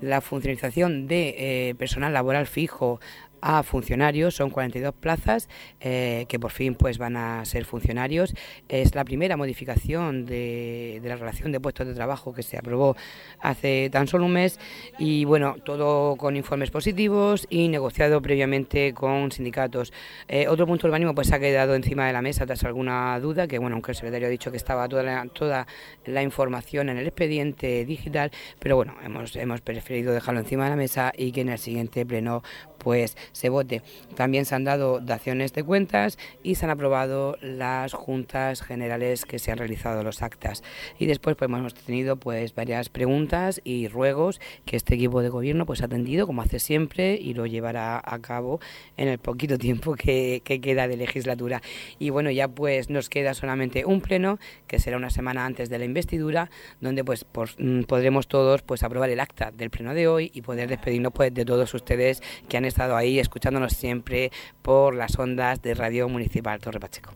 la 0.00 0.22
funcionalización 0.22 1.06
de 1.06 1.34
eh, 1.68 1.74
personal 1.74 2.14
laboral 2.14 2.46
fijo 2.46 3.00
a 3.44 3.62
funcionarios, 3.62 4.34
son 4.34 4.48
42 4.48 4.94
plazas 4.94 5.50
eh, 5.78 6.24
que 6.28 6.40
por 6.40 6.50
fin 6.50 6.74
pues 6.74 6.96
van 6.96 7.16
a 7.18 7.44
ser 7.44 7.66
funcionarios. 7.66 8.34
Es 8.70 8.94
la 8.94 9.04
primera 9.04 9.36
modificación 9.36 10.24
de, 10.24 10.98
la 11.04 11.16
relación 11.16 11.52
de 11.52 11.60
puestos 11.60 11.86
de 11.86 11.92
trabajo 11.92 12.32
que 12.32 12.42
se 12.42 12.56
aprobó 12.56 12.96
hace 13.40 13.90
tan 13.92 14.08
solo 14.08 14.24
un 14.24 14.32
mes 14.32 14.58
y 14.98 15.26
bueno, 15.26 15.56
todo 15.62 16.16
con 16.16 16.36
informes 16.36 16.70
positivos 16.70 17.46
y 17.50 17.68
negociado 17.68 18.22
previamente 18.22 18.94
con 18.94 19.30
sindicatos. 19.30 19.92
Eh, 20.26 20.48
otro 20.48 20.66
punto 20.66 20.86
urbanismo 20.86 21.14
pues 21.14 21.30
ha 21.30 21.38
quedado 21.38 21.74
encima 21.74 22.06
de 22.06 22.14
la 22.14 22.22
mesa 22.22 22.46
tras 22.46 22.64
alguna 22.64 23.20
duda, 23.20 23.46
que 23.46 23.58
bueno, 23.58 23.76
aunque 23.76 23.92
el 23.92 23.96
secretario 23.96 24.28
ha 24.28 24.30
dicho 24.30 24.50
que 24.50 24.56
estaba 24.56 24.88
toda 24.88 25.02
la, 25.02 25.26
toda 25.26 25.66
la 26.06 26.22
información 26.22 26.88
en 26.88 26.96
el 26.96 27.06
expediente 27.06 27.84
digital, 27.84 28.30
pero 28.58 28.76
bueno, 28.76 28.94
hemos, 29.04 29.36
hemos 29.36 29.60
preferido 29.60 30.14
dejarlo 30.14 30.40
encima 30.40 30.64
de 30.64 30.70
la 30.70 30.76
mesa 30.76 31.12
y 31.14 31.30
que 31.30 31.42
en 31.42 31.50
el 31.50 31.58
siguiente 31.58 32.06
pleno 32.06 32.42
pues 32.84 33.16
se 33.32 33.48
vote. 33.48 33.82
También 34.14 34.44
se 34.44 34.54
han 34.54 34.64
dado 34.64 35.00
daciones 35.00 35.52
de 35.54 35.64
cuentas 35.64 36.18
y 36.42 36.54
se 36.54 36.66
han 36.66 36.70
aprobado 36.70 37.36
las 37.40 37.94
juntas 37.94 38.62
generales 38.62 39.24
que 39.24 39.38
se 39.38 39.50
han 39.50 39.58
realizado 39.58 40.04
los 40.04 40.22
actas. 40.22 40.62
Y 40.98 41.06
después 41.06 41.34
pues, 41.34 41.50
hemos 41.50 41.74
tenido 41.74 42.16
pues 42.16 42.54
varias 42.54 42.90
preguntas 42.90 43.60
y 43.64 43.88
ruegos 43.88 44.40
que 44.66 44.76
este 44.76 44.94
equipo 44.94 45.22
de 45.22 45.30
gobierno 45.30 45.64
pues 45.66 45.80
ha 45.80 45.86
atendido 45.86 46.26
como 46.26 46.42
hace 46.42 46.60
siempre 46.60 47.14
y 47.14 47.32
lo 47.32 47.46
llevará 47.46 48.00
a 48.04 48.18
cabo 48.20 48.60
en 48.98 49.08
el 49.08 49.18
poquito 49.18 49.56
tiempo 49.58 49.94
que, 49.94 50.42
queda 50.44 50.86
de 50.86 50.96
legislatura. 50.98 51.62
Y 51.98 52.10
bueno, 52.10 52.30
ya 52.30 52.48
pues 52.48 52.90
nos 52.90 53.08
queda 53.08 53.32
solamente 53.32 53.86
un 53.86 54.02
pleno 54.02 54.38
que 54.66 54.78
será 54.78 54.98
una 54.98 55.10
semana 55.10 55.46
antes 55.46 55.70
de 55.70 55.78
la 55.78 55.86
investidura 55.86 56.50
donde 56.80 57.02
pues 57.02 57.24
mm, 57.58 57.82
podremos 57.82 58.28
todos 58.28 58.62
pues 58.62 58.82
aprobar 58.82 59.08
el 59.08 59.20
acta 59.20 59.50
del 59.50 59.70
pleno 59.70 59.94
de 59.94 60.06
hoy 60.06 60.30
y 60.34 60.42
poder 60.42 60.68
despedirnos 60.68 61.12
pues 61.12 61.32
de 61.32 61.46
todos 61.46 61.72
ustedes 61.72 62.22
que 62.48 62.58
han 62.58 62.64
estado 62.64 62.73
ahí 62.78 63.18
escuchándonos 63.18 63.72
siempre 63.72 64.30
por 64.62 64.94
las 64.94 65.18
ondas 65.18 65.62
de 65.62 65.74
Radio 65.74 66.08
Municipal 66.08 66.60
Torre 66.60 66.80
Pacheco. 66.80 67.14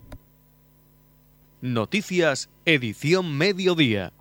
Noticias, 1.61 2.51
edición 2.65 3.37
mediodía. 3.37 4.13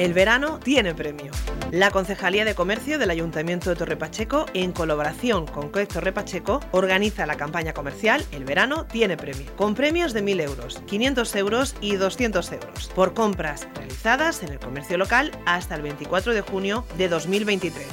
El 0.00 0.14
verano 0.14 0.58
tiene 0.58 0.94
premio. 0.94 1.30
La 1.72 1.90
Concejalía 1.90 2.46
de 2.46 2.54
Comercio 2.54 2.98
del 2.98 3.10
Ayuntamiento 3.10 3.68
de 3.68 3.76
Torrepacheco, 3.76 4.46
en 4.54 4.72
colaboración 4.72 5.46
con 5.46 5.68
COEC 5.68 5.92
Torrepacheco, 5.92 6.60
organiza 6.70 7.26
la 7.26 7.36
campaña 7.36 7.74
comercial 7.74 8.24
El 8.32 8.46
verano 8.46 8.86
tiene 8.86 9.18
premio, 9.18 9.54
con 9.56 9.74
premios 9.74 10.14
de 10.14 10.24
1.000 10.24 10.40
euros, 10.40 10.82
500 10.86 11.36
euros 11.36 11.76
y 11.82 11.96
200 11.96 12.50
euros, 12.52 12.90
por 12.94 13.12
compras 13.12 13.68
realizadas 13.74 14.42
en 14.42 14.52
el 14.52 14.58
comercio 14.58 14.96
local 14.96 15.32
hasta 15.44 15.74
el 15.74 15.82
24 15.82 16.32
de 16.32 16.40
junio 16.40 16.86
de 16.96 17.08
2023. 17.08 17.86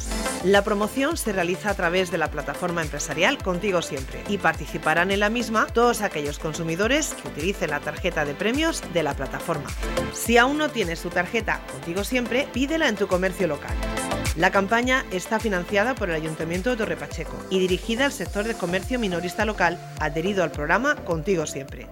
La 0.45 0.63
promoción 0.63 1.17
se 1.17 1.33
realiza 1.33 1.71
a 1.71 1.73
través 1.73 2.09
de 2.09 2.17
la 2.17 2.31
plataforma 2.31 2.83
empresarial 2.83 3.37
Contigo 3.37 3.81
Siempre 3.81 4.23
y 4.29 4.37
participarán 4.37 5.11
en 5.11 5.19
la 5.19 5.29
misma 5.29 5.67
todos 5.67 6.01
aquellos 6.01 6.39
consumidores 6.39 7.15
que 7.15 7.27
utilicen 7.27 7.71
la 7.71 7.81
tarjeta 7.81 8.23
de 8.23 8.33
premios 8.33 8.81
de 8.93 9.03
la 9.03 9.13
plataforma. 9.13 9.69
Si 10.13 10.37
aún 10.37 10.57
no 10.57 10.69
tienes 10.69 11.01
tu 11.01 11.09
tarjeta 11.09 11.61
Contigo 11.71 11.96
Siempre, 12.03 12.47
pídela 12.53 12.87
en 12.87 12.95
tu 12.95 13.07
comercio 13.07 13.47
local. 13.47 13.75
La 14.37 14.51
campaña 14.51 15.03
está 15.11 15.39
financiada 15.39 15.95
por 15.95 16.09
el 16.09 16.15
Ayuntamiento 16.15 16.69
de 16.69 16.77
Torre 16.77 16.95
Pacheco 16.95 17.35
y 17.49 17.59
dirigida 17.59 18.05
al 18.05 18.11
sector 18.11 18.45
de 18.45 18.53
comercio 18.53 18.99
minorista 18.99 19.45
local 19.45 19.79
adherido 19.99 20.43
al 20.43 20.51
programa 20.51 20.95
Contigo 20.95 21.47
Siempre. 21.47 21.87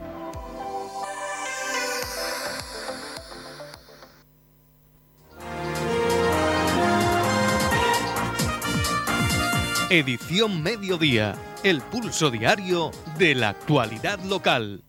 Edición 9.90 10.62
Mediodía, 10.62 11.36
el 11.64 11.82
pulso 11.82 12.30
diario 12.30 12.92
de 13.18 13.34
la 13.34 13.50
actualidad 13.50 14.20
local. 14.20 14.85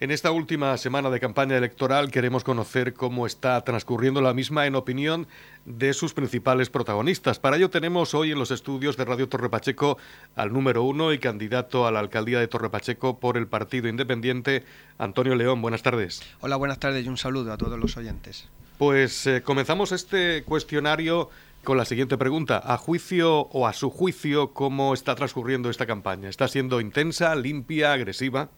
En 0.00 0.10
esta 0.10 0.30
última 0.30 0.74
semana 0.78 1.10
de 1.10 1.20
campaña 1.20 1.58
electoral 1.58 2.10
queremos 2.10 2.42
conocer 2.42 2.94
cómo 2.94 3.26
está 3.26 3.60
transcurriendo 3.64 4.22
la 4.22 4.32
misma 4.32 4.64
en 4.64 4.74
opinión 4.74 5.28
de 5.66 5.92
sus 5.92 6.14
principales 6.14 6.70
protagonistas. 6.70 7.38
Para 7.38 7.58
ello 7.58 7.68
tenemos 7.68 8.14
hoy 8.14 8.32
en 8.32 8.38
los 8.38 8.50
estudios 8.50 8.96
de 8.96 9.04
Radio 9.04 9.28
Torre 9.28 9.50
Pacheco 9.50 9.98
al 10.36 10.54
número 10.54 10.84
uno 10.84 11.12
y 11.12 11.18
candidato 11.18 11.86
a 11.86 11.92
la 11.92 12.00
alcaldía 12.00 12.40
de 12.40 12.48
Torre 12.48 12.70
Pacheco 12.70 13.18
por 13.20 13.36
el 13.36 13.46
Partido 13.46 13.88
Independiente, 13.88 14.64
Antonio 14.96 15.34
León. 15.34 15.60
Buenas 15.60 15.82
tardes. 15.82 16.22
Hola, 16.40 16.56
buenas 16.56 16.78
tardes 16.78 17.04
y 17.04 17.08
un 17.10 17.18
saludo 17.18 17.52
a 17.52 17.58
todos 17.58 17.78
los 17.78 17.98
oyentes. 17.98 18.48
Pues 18.78 19.26
eh, 19.26 19.42
comenzamos 19.42 19.92
este 19.92 20.44
cuestionario 20.44 21.28
con 21.62 21.76
la 21.76 21.84
siguiente 21.84 22.16
pregunta. 22.16 22.62
A 22.64 22.78
juicio 22.78 23.40
o 23.40 23.66
a 23.66 23.74
su 23.74 23.90
juicio, 23.90 24.54
¿cómo 24.54 24.94
está 24.94 25.14
transcurriendo 25.14 25.68
esta 25.68 25.84
campaña? 25.84 26.30
¿Está 26.30 26.48
siendo 26.48 26.80
intensa, 26.80 27.34
limpia, 27.34 27.92
agresiva? 27.92 28.48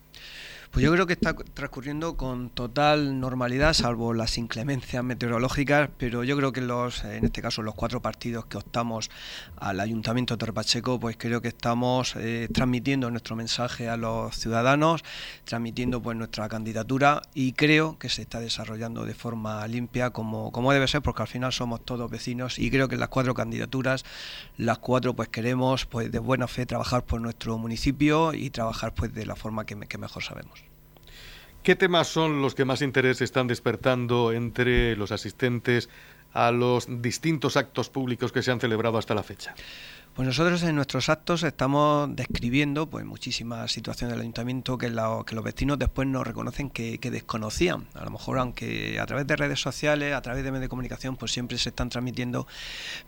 Pues 0.73 0.87
yo 0.87 0.91
creo 0.91 1.07
que 1.07 1.13
está 1.13 1.35
transcurriendo 1.35 2.17
con 2.17 2.49
total 2.49 3.21
normalidad, 3.21 3.75
salvo 3.75 4.15
las 4.15 4.39
inclemencias 4.39 5.05
meteorológicas, 5.05 5.91
pero 5.99 6.25
yo 6.25 6.35
creo 6.39 6.51
que 6.53 6.63
los, 6.63 7.05
en 7.05 7.27
este 7.27 7.43
caso 7.43 7.61
los 7.61 7.75
cuatro 7.75 8.01
partidos 8.01 8.47
que 8.47 8.57
optamos 8.57 9.11
al 9.57 9.81
Ayuntamiento 9.81 10.33
de 10.33 10.39
Torpacheco, 10.39 10.99
pues 10.99 11.19
creo 11.19 11.43
que 11.43 11.49
estamos 11.49 12.17
eh, 12.17 12.49
transmitiendo 12.55 13.11
nuestro 13.11 13.37
mensaje 13.37 13.91
a 13.91 13.99
los 13.99 14.35
ciudadanos, 14.39 15.05
transmitiendo 15.45 16.01
pues 16.01 16.17
nuestra 16.17 16.49
candidatura 16.49 17.21
y 17.35 17.53
creo 17.53 17.99
que 17.99 18.09
se 18.09 18.23
está 18.23 18.41
desarrollando 18.41 19.05
de 19.05 19.13
forma 19.13 19.69
limpia 19.69 20.09
como, 20.09 20.53
como 20.53 20.73
debe 20.73 20.89
ser, 20.89 21.03
porque 21.03 21.21
al 21.21 21.29
final 21.29 21.53
somos 21.53 21.85
todos 21.85 22.11
vecinos 22.11 22.59
y 22.59 22.71
creo 22.71 22.89
que 22.89 22.97
las 22.97 23.11
cuatro 23.11 23.35
candidaturas, 23.35 24.07
las 24.57 24.79
cuatro 24.79 25.13
pues 25.13 25.29
queremos 25.29 25.85
pues 25.85 26.11
de 26.11 26.19
buena 26.19 26.49
fe 26.49 26.65
trabajar 26.65 27.05
por 27.05 27.21
nuestro 27.21 27.59
municipio 27.59 28.33
y 28.33 28.49
trabajar 28.49 28.95
pues 28.95 29.13
de 29.13 29.27
la 29.27 29.37
forma 29.37 29.67
que 29.67 29.77
mejor 29.99 30.23
sabemos. 30.23 30.62
¿Qué 31.63 31.77
temas 31.77 32.09
son 32.09 32.43
los 32.43 32.57
que 32.57 32.65
más 32.65 32.83
interés 32.83 33.21
están 33.21 33.47
despertando 33.47 34.33
entre 34.33 34.97
los 34.97 35.13
asistentes 35.13 35.89
a 36.33 36.51
los 36.51 36.87
distintos 37.03 37.57
actos 37.57 37.89
públicos 37.89 38.33
que 38.33 38.43
se 38.43 38.51
han 38.51 38.59
celebrado 38.59 38.99
hasta 38.99 39.15
la 39.15 39.23
fecha? 39.23 39.55
Pues 40.15 40.29
nosotros 40.29 40.63
en 40.65 40.77
nuestros 40.77 41.09
actos 41.09 41.43
estamos 41.43 42.15
describiendo 42.15 42.87
pues 42.87 43.07
muchísimas 43.07 43.73
situaciones 43.73 44.13
del 44.13 44.21
ayuntamiento 44.21 44.77
que, 44.77 44.91
los 44.91 45.43
vecinos 45.43 45.79
después 45.79 46.07
nos 46.07 46.27
reconocen 46.27 46.69
que, 46.69 46.99
desconocían. 46.99 47.87
A 47.95 48.05
lo 48.05 48.11
mejor 48.11 48.39
aunque 48.39 49.01
a 49.01 49.07
través 49.07 49.27
de 49.27 49.37
redes 49.37 49.59
sociales, 49.59 50.15
a 50.15 50.21
través 50.21 50.45
de 50.45 50.51
medios 50.51 50.65
de 50.65 50.69
comunicación, 50.69 51.17
pues 51.17 51.33
siempre 51.33 51.57
se 51.57 51.71
están 51.71 51.89
transmitiendo, 51.89 52.47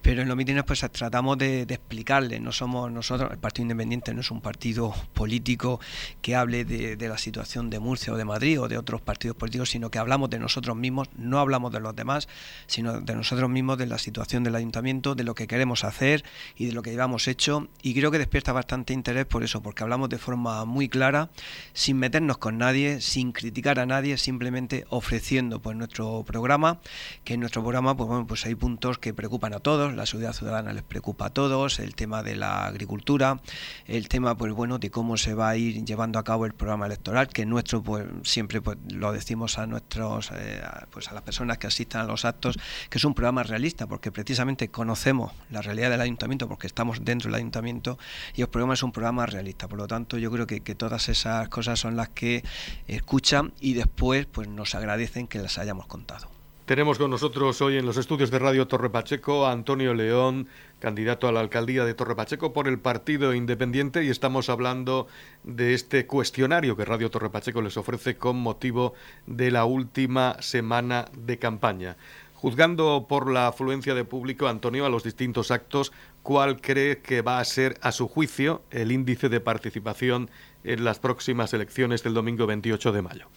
pero 0.00 0.22
en 0.22 0.28
los 0.28 0.36
mítines 0.36 0.64
pues 0.64 0.80
tratamos 0.92 1.36
de, 1.36 1.66
de 1.66 1.74
explicarles. 1.74 2.40
No 2.40 2.52
somos 2.52 2.90
nosotros, 2.90 3.30
el 3.32 3.38
Partido 3.38 3.64
Independiente 3.64 4.14
no 4.14 4.22
es 4.22 4.30
un 4.30 4.40
partido 4.40 4.94
político 5.12 5.80
que 6.22 6.34
hable 6.34 6.64
de 6.64 7.08
la 7.08 7.18
situación 7.18 7.68
de 7.68 7.80
Murcia 7.80 8.14
o 8.14 8.16
de 8.16 8.24
Madrid 8.24 8.58
o 8.58 8.66
de 8.66 8.78
otros 8.78 9.02
partidos 9.02 9.36
políticos, 9.36 9.68
sino 9.68 9.90
que 9.90 9.98
hablamos 9.98 10.30
de 10.30 10.38
nosotros 10.38 10.74
mismos, 10.74 11.10
no 11.18 11.38
hablamos 11.38 11.70
de 11.70 11.80
los 11.80 11.94
demás, 11.94 12.28
sino 12.66 13.02
de 13.02 13.14
nosotros 13.14 13.50
mismos, 13.50 13.76
de 13.76 13.86
la 13.86 13.98
situación 13.98 14.42
del 14.42 14.54
ayuntamiento, 14.54 15.14
de 15.14 15.24
lo 15.24 15.34
que 15.34 15.46
queremos 15.46 15.84
hacer 15.84 16.24
y 16.56 16.64
de 16.64 16.72
lo 16.72 16.80
que 16.80 16.93
llevamos 16.94 17.28
hecho 17.28 17.68
y 17.82 17.92
creo 17.94 18.10
que 18.10 18.18
despierta 18.18 18.52
bastante 18.52 18.92
interés 18.92 19.26
por 19.26 19.42
eso, 19.42 19.62
porque 19.62 19.82
hablamos 19.82 20.08
de 20.08 20.18
forma 20.18 20.64
muy 20.64 20.88
clara, 20.88 21.28
sin 21.72 21.98
meternos 21.98 22.38
con 22.38 22.58
nadie, 22.58 23.00
sin 23.00 23.32
criticar 23.32 23.80
a 23.80 23.86
nadie, 23.86 24.16
simplemente 24.16 24.86
ofreciendo 24.90 25.60
pues 25.60 25.76
nuestro 25.76 26.22
programa, 26.24 26.80
que 27.24 27.34
en 27.34 27.40
nuestro 27.40 27.62
programa 27.62 27.96
pues 27.96 28.08
bueno, 28.08 28.26
pues 28.26 28.46
hay 28.46 28.54
puntos 28.54 28.98
que 28.98 29.12
preocupan 29.12 29.54
a 29.54 29.58
todos, 29.58 29.92
la 29.92 30.06
seguridad 30.06 30.32
ciudadana 30.32 30.72
les 30.72 30.84
preocupa 30.84 31.26
a 31.26 31.30
todos, 31.30 31.80
el 31.80 31.94
tema 31.94 32.22
de 32.22 32.36
la 32.36 32.66
agricultura, 32.66 33.40
el 33.86 34.08
tema 34.08 34.36
pues 34.36 34.52
bueno 34.52 34.78
de 34.78 34.90
cómo 34.90 35.16
se 35.16 35.34
va 35.34 35.50
a 35.50 35.56
ir 35.56 35.84
llevando 35.84 36.18
a 36.18 36.24
cabo 36.24 36.46
el 36.46 36.54
programa 36.54 36.86
electoral, 36.86 37.28
que 37.28 37.44
nuestro 37.44 37.82
pues 37.82 38.06
siempre 38.22 38.60
pues 38.62 38.78
lo 38.92 39.12
decimos 39.12 39.58
a 39.58 39.66
nuestros 39.66 40.30
eh, 40.32 40.62
pues 40.90 41.08
a 41.08 41.14
las 41.14 41.22
personas 41.22 41.58
que 41.58 41.66
asistan 41.66 42.02
a 42.02 42.04
los 42.04 42.24
actos, 42.24 42.56
que 42.88 42.98
es 42.98 43.04
un 43.04 43.14
programa 43.14 43.42
realista, 43.42 43.88
porque 43.88 44.12
precisamente 44.12 44.68
conocemos 44.68 45.32
la 45.50 45.60
realidad 45.60 45.90
del 45.90 46.00
ayuntamiento 46.00 46.48
porque 46.48 46.68
está 46.68 46.83
dentro 47.00 47.30
del 47.30 47.36
ayuntamiento 47.36 47.98
y 48.34 48.42
el 48.42 48.48
programa 48.48 48.74
es 48.74 48.82
un 48.82 48.92
programa 48.92 49.26
realista. 49.26 49.68
Por 49.68 49.78
lo 49.78 49.86
tanto, 49.86 50.18
yo 50.18 50.30
creo 50.30 50.46
que, 50.46 50.60
que 50.60 50.74
todas 50.74 51.08
esas 51.08 51.48
cosas 51.48 51.78
son 51.78 51.96
las 51.96 52.10
que 52.10 52.44
escuchan 52.86 53.52
y 53.60 53.74
después 53.74 54.26
pues 54.26 54.48
nos 54.48 54.74
agradecen 54.74 55.26
que 55.26 55.38
las 55.38 55.58
hayamos 55.58 55.86
contado. 55.86 56.34
Tenemos 56.66 56.96
con 56.96 57.10
nosotros 57.10 57.60
hoy 57.60 57.76
en 57.76 57.84
los 57.84 57.98
estudios 57.98 58.30
de 58.30 58.38
Radio 58.38 58.66
Torre 58.66 58.88
Pacheco 58.88 59.44
a 59.44 59.52
Antonio 59.52 59.92
León, 59.92 60.48
candidato 60.78 61.28
a 61.28 61.32
la 61.32 61.40
alcaldía 61.40 61.84
de 61.84 61.92
Torre 61.92 62.16
Pacheco 62.16 62.54
por 62.54 62.68
el 62.68 62.78
Partido 62.78 63.34
Independiente 63.34 64.02
y 64.02 64.08
estamos 64.08 64.48
hablando 64.48 65.06
de 65.42 65.74
este 65.74 66.06
cuestionario 66.06 66.74
que 66.74 66.86
Radio 66.86 67.10
Torre 67.10 67.28
Pacheco 67.28 67.60
les 67.60 67.76
ofrece 67.76 68.16
con 68.16 68.38
motivo 68.38 68.94
de 69.26 69.50
la 69.50 69.66
última 69.66 70.40
semana 70.40 71.04
de 71.14 71.38
campaña. 71.38 71.98
Juzgando 72.44 73.06
por 73.08 73.32
la 73.32 73.46
afluencia 73.46 73.94
de 73.94 74.04
público, 74.04 74.48
Antonio, 74.48 74.84
a 74.84 74.90
los 74.90 75.02
distintos 75.02 75.50
actos, 75.50 75.92
¿cuál 76.22 76.60
cree 76.60 76.98
que 76.98 77.22
va 77.22 77.38
a 77.38 77.44
ser, 77.46 77.78
a 77.80 77.90
su 77.90 78.06
juicio, 78.06 78.60
el 78.70 78.92
índice 78.92 79.30
de 79.30 79.40
participación 79.40 80.30
en 80.62 80.84
las 80.84 80.98
próximas 80.98 81.54
elecciones 81.54 82.02
del 82.02 82.12
domingo 82.12 82.46
28 82.46 82.92
de 82.92 83.00
mayo? 83.00 83.28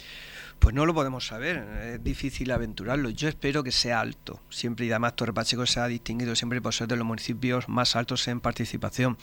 Pues 0.59 0.75
no 0.75 0.85
lo 0.85 0.93
podemos 0.93 1.25
saber, 1.25 1.57
es 1.93 2.03
difícil 2.03 2.51
aventurarlo. 2.51 3.09
Yo 3.09 3.29
espero 3.29 3.63
que 3.63 3.71
sea 3.71 3.99
alto, 3.99 4.41
siempre 4.49 4.85
y 4.85 4.91
además 4.91 5.15
Torre 5.15 5.33
Pacheco 5.33 5.65
se 5.65 5.79
ha 5.79 5.87
distinguido 5.87 6.35
siempre 6.35 6.61
por 6.61 6.73
ser 6.73 6.87
de 6.87 6.97
los 6.97 7.05
municipios 7.05 7.69
más 7.69 7.95
altos 7.95 8.27
en 8.27 8.41
participación. 8.41 9.17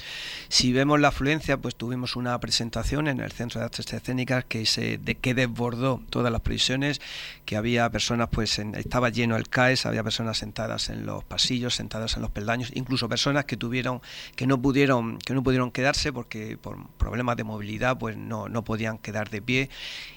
Si 0.49 0.73
vemos 0.73 1.01
la 1.01 1.09
afluencia, 1.09 1.59
pues 1.59 1.77
tuvimos 1.77 2.17
una 2.17 2.39
presentación 2.41 3.09
en 3.09 3.21
el 3.21 3.33
Centro 3.33 3.61
de 3.61 3.67
Artes 3.67 3.93
Escénicas 3.93 4.45
que 4.45 4.65
se 4.65 4.99
de 4.99 5.17
que 5.17 5.35
desbordó 5.35 6.03
todas 6.09 6.33
las 6.33 6.41
previsiones, 6.41 7.01
que 7.45 7.57
había 7.57 7.91
personas, 7.91 8.29
pues 8.31 8.59
estaba 8.59 9.11
lleno 9.11 9.37
el 9.37 9.49
CAES, 9.49 9.87
había 9.87 10.03
personas 10.03 10.39
sentadas 10.39 10.89
en 10.89 11.05
los 11.05 11.25
pasillos, 11.25 11.75
sentadas 11.75 12.17
en 12.17 12.23
los 12.23 12.31
peldaños, 12.31 12.71
incluso 12.75 13.09
personas 13.09 13.45
que 13.45 13.57
tuvieron, 13.57 14.01
que 14.37 14.47
no 14.47 14.61
pudieron, 14.61 15.19
que 15.19 15.35
no 15.35 15.43
pudieron 15.43 15.71
quedarse 15.71 16.13
porque 16.13 16.57
por 16.57 16.89
problemas 16.97 17.37
de 17.37 17.45
movilidad, 17.45 17.99
pues 17.99 18.17
no, 18.17 18.49
no 18.49 18.65
podían 18.65 18.99
quedar 18.99 19.31
de 19.31 19.43
pie 19.43 19.71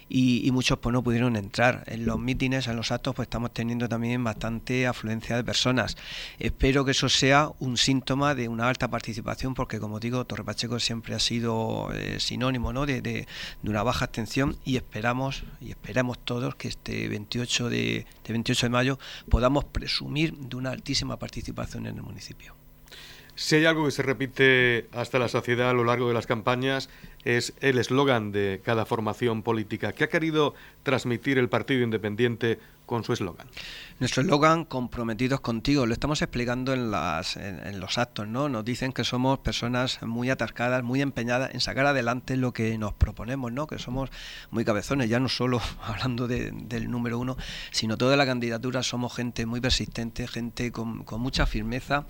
y, 0.10 0.50
muchos 0.52 0.80
pues 0.80 0.94
no 0.94 1.04
pudieron 1.04 1.36
entrar. 1.36 1.84
En 1.88 2.06
los 2.06 2.20
mítines, 2.20 2.68
en 2.68 2.76
los 2.76 2.92
actos, 2.92 3.16
pues 3.16 3.28
estamos 3.28 3.54
teniendo 3.54 3.90
también 3.90 4.24
bastante 4.24 4.88
afluencia 4.88 5.36
de 5.36 5.44
personas. 5.44 5.98
Espero 6.40 6.86
que 6.86 6.92
eso 6.92 7.10
sea 7.10 7.50
un 7.60 7.78
síntoma 7.78 8.36
de 8.36 8.48
una 8.48 8.68
alta 8.70 8.90
participación, 8.90 9.54
porque 9.54 9.80
como 9.80 10.00
digo, 10.00 10.26
Torre 10.26 10.44
Pacheco 10.44 10.80
siempre 10.80 11.16
ha 11.16 11.20
sido 11.20 11.90
eh, 11.94 12.20
sinónimo 12.20 12.74
¿no? 12.74 12.86
de, 12.86 13.02
de, 13.02 13.28
una 13.64 13.84
baja 13.84 14.06
abstención 14.06 14.58
y 14.64 14.78
esperamos, 14.78 15.44
y 15.60 15.72
esperamos 15.72 16.20
todos 16.24 16.56
que 16.56 16.70
este 16.70 17.08
28 17.10 17.70
de, 17.70 18.06
de 18.26 18.34
28 18.34 18.66
de 18.66 18.70
mayo 18.70 19.00
podamos 19.30 19.66
presumir 19.66 20.34
de 20.38 20.56
una 20.56 20.72
altísima 20.72 21.18
participación 21.20 21.86
en 21.88 21.98
el 21.98 22.04
municipio. 22.04 22.56
Si 23.38 23.56
hay 23.56 23.66
algo 23.66 23.86
que 23.86 23.92
se 23.92 24.02
repite 24.02 24.88
hasta 24.92 25.20
la 25.20 25.28
saciedad 25.28 25.70
a 25.70 25.74
lo 25.74 25.84
largo 25.84 26.08
de 26.08 26.16
las 26.16 26.26
campañas 26.26 26.90
es 27.28 27.54
el 27.60 27.78
eslogan 27.78 28.32
de 28.32 28.62
cada 28.64 28.86
formación 28.86 29.44
política. 29.44 29.92
¿Qué 29.92 30.06
ha 30.06 30.10
querido 30.10 30.54
transmitir 30.88 31.38
el 31.38 31.50
Partido 31.50 31.84
Independiente 31.84 32.60
con 32.86 33.04
su 33.04 33.12
eslogan? 33.12 33.46
Nuestro 34.00 34.22
eslogan, 34.22 34.64
comprometidos 34.64 35.42
contigo, 35.42 35.86
lo 35.86 35.92
estamos 35.92 36.22
explicando 36.22 36.74
en, 36.74 36.92
las, 36.92 37.36
en, 37.36 37.80
los 37.80 37.98
actos, 37.98 38.28
¿no? 38.28 38.48
Nos 38.48 38.64
dicen 38.64 38.94
que 38.94 39.04
somos 39.04 39.40
personas 39.40 40.02
muy 40.02 40.30
atascadas, 40.30 40.84
muy 40.84 41.02
empeñadas 41.02 41.54
en 41.54 41.60
sacar 41.60 41.86
adelante 41.86 42.38
lo 42.38 42.54
que 42.54 42.78
nos 42.78 42.94
proponemos, 42.94 43.52
¿no? 43.52 43.68
Que 43.68 43.80
somos 43.80 44.10
muy 44.50 44.64
cabezones, 44.64 45.10
ya 45.10 45.20
no 45.20 45.28
solo 45.28 45.60
hablando 45.84 46.28
del 46.28 46.90
número 46.90 47.20
uno, 47.20 47.36
sino 47.72 47.98
toda 47.98 48.16
la 48.16 48.26
candidatura 48.26 48.82
somos 48.82 49.14
gente 49.14 49.46
muy 49.46 49.60
persistente, 49.60 50.26
gente 50.26 50.72
con, 50.72 51.04
con 51.04 51.20
mucha 51.20 51.46
firmeza, 51.46 52.06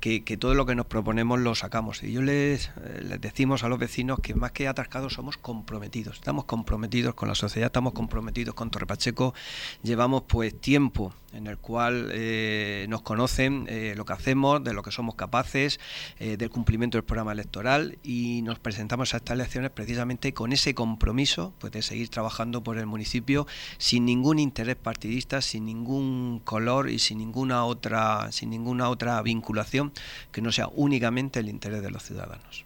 que, 0.00 0.24
que, 0.24 0.38
todo 0.38 0.54
lo 0.54 0.64
que 0.64 0.74
nos 0.74 0.86
proponemos 0.86 1.40
lo 1.40 1.54
sacamos. 1.54 2.02
Y 2.02 2.12
yo 2.12 2.22
les, 2.22 2.70
les 3.02 3.20
decimos 3.20 3.64
a 3.64 3.68
los 3.68 3.78
vecinos 3.78 4.20
que 4.20 4.34
más 4.34 4.52
que 4.52 4.68
atascados 4.68 5.12
somos 5.12 5.36
comprometidos, 5.36 6.16
estamos 6.16 6.46
comprometidos 6.46 7.14
con 7.14 7.28
la 7.28 7.34
sociedad, 7.34 7.66
estamos 7.66 7.92
comprometidos 7.92 8.13
con 8.54 8.70
Torre 8.70 8.86
Pacheco, 8.86 9.34
llevamos 9.82 10.22
pues 10.28 10.58
tiempo 10.60 11.12
en 11.32 11.46
el 11.48 11.58
cual 11.58 12.10
eh, 12.12 12.86
nos 12.88 13.02
conocen 13.02 13.66
eh, 13.68 13.94
lo 13.96 14.04
que 14.04 14.12
hacemos, 14.12 14.62
de 14.62 14.72
lo 14.72 14.82
que 14.82 14.92
somos 14.92 15.16
capaces, 15.16 15.80
eh, 16.18 16.36
del 16.36 16.48
cumplimiento 16.48 16.96
del 16.96 17.04
programa 17.04 17.32
electoral 17.32 17.98
y 18.04 18.42
nos 18.42 18.58
presentamos 18.60 19.14
a 19.14 19.16
estas 19.16 19.34
elecciones 19.34 19.70
precisamente 19.70 20.32
con 20.32 20.52
ese 20.52 20.74
compromiso 20.74 21.52
pues, 21.58 21.72
de 21.72 21.82
seguir 21.82 22.08
trabajando 22.08 22.62
por 22.62 22.78
el 22.78 22.86
municipio 22.86 23.46
sin 23.78 24.04
ningún 24.04 24.38
interés 24.38 24.76
partidista, 24.76 25.40
sin 25.42 25.66
ningún 25.66 26.40
color 26.44 26.88
y 26.88 27.00
sin 27.00 27.18
ninguna 27.18 27.64
otra, 27.64 28.30
sin 28.30 28.50
ninguna 28.50 28.88
otra 28.88 29.20
vinculación 29.22 29.92
que 30.30 30.40
no 30.40 30.52
sea 30.52 30.68
únicamente 30.74 31.40
el 31.40 31.48
interés 31.48 31.82
de 31.82 31.90
los 31.90 32.04
ciudadanos. 32.04 32.64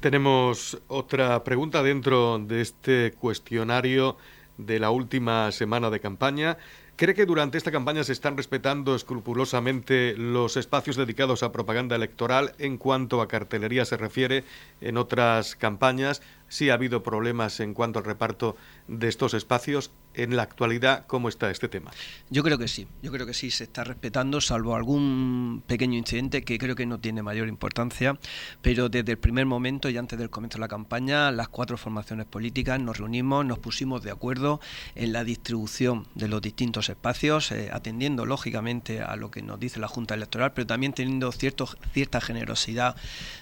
Tenemos 0.00 0.76
otra 0.88 1.42
pregunta 1.44 1.82
dentro 1.82 2.38
de 2.38 2.60
este 2.60 3.14
cuestionario 3.18 4.18
de 4.58 4.78
la 4.78 4.90
última 4.90 5.50
semana 5.52 5.90
de 5.90 6.00
campaña. 6.00 6.58
¿Cree 6.96 7.14
que 7.14 7.26
durante 7.26 7.58
esta 7.58 7.72
campaña 7.72 8.04
se 8.04 8.12
están 8.12 8.36
respetando 8.36 8.94
escrupulosamente 8.94 10.14
los 10.16 10.56
espacios 10.56 10.94
dedicados 10.96 11.42
a 11.42 11.50
propaganda 11.50 11.96
electoral 11.96 12.52
en 12.58 12.78
cuanto 12.78 13.20
a 13.20 13.26
cartelería 13.26 13.84
se 13.84 13.96
refiere 13.96 14.44
en 14.80 14.96
otras 14.96 15.56
campañas? 15.56 16.22
Si 16.54 16.70
ha 16.70 16.74
habido 16.74 17.02
problemas 17.02 17.58
en 17.58 17.74
cuanto 17.74 17.98
al 17.98 18.04
reparto 18.04 18.56
de 18.86 19.08
estos 19.08 19.34
espacios. 19.34 19.90
En 20.16 20.36
la 20.36 20.44
actualidad, 20.44 21.08
¿cómo 21.08 21.28
está 21.28 21.50
este 21.50 21.68
tema? 21.68 21.90
Yo 22.30 22.44
creo 22.44 22.56
que 22.56 22.68
sí, 22.68 22.86
yo 23.02 23.10
creo 23.10 23.26
que 23.26 23.34
sí 23.34 23.50
se 23.50 23.64
está 23.64 23.82
respetando, 23.82 24.40
salvo 24.40 24.76
algún 24.76 25.64
pequeño 25.66 25.98
incidente 25.98 26.44
que 26.44 26.56
creo 26.56 26.76
que 26.76 26.86
no 26.86 27.00
tiene 27.00 27.24
mayor 27.24 27.48
importancia, 27.48 28.16
pero 28.62 28.88
desde 28.88 29.10
el 29.10 29.18
primer 29.18 29.46
momento 29.46 29.90
y 29.90 29.96
antes 29.96 30.16
del 30.16 30.30
comienzo 30.30 30.58
de 30.58 30.60
la 30.60 30.68
campaña, 30.68 31.32
las 31.32 31.48
cuatro 31.48 31.76
formaciones 31.76 32.26
políticas 32.26 32.78
nos 32.78 32.98
reunimos, 32.98 33.44
nos 33.44 33.58
pusimos 33.58 34.04
de 34.04 34.12
acuerdo 34.12 34.60
en 34.94 35.12
la 35.12 35.24
distribución 35.24 36.06
de 36.14 36.28
los 36.28 36.40
distintos 36.40 36.88
espacios, 36.88 37.50
eh, 37.50 37.70
atendiendo 37.72 38.24
lógicamente 38.24 39.02
a 39.02 39.16
lo 39.16 39.32
que 39.32 39.42
nos 39.42 39.58
dice 39.58 39.80
la 39.80 39.88
Junta 39.88 40.14
Electoral, 40.14 40.52
pero 40.52 40.68
también 40.68 40.92
teniendo 40.92 41.32
cierto, 41.32 41.68
cierta 41.92 42.20
generosidad 42.20 42.94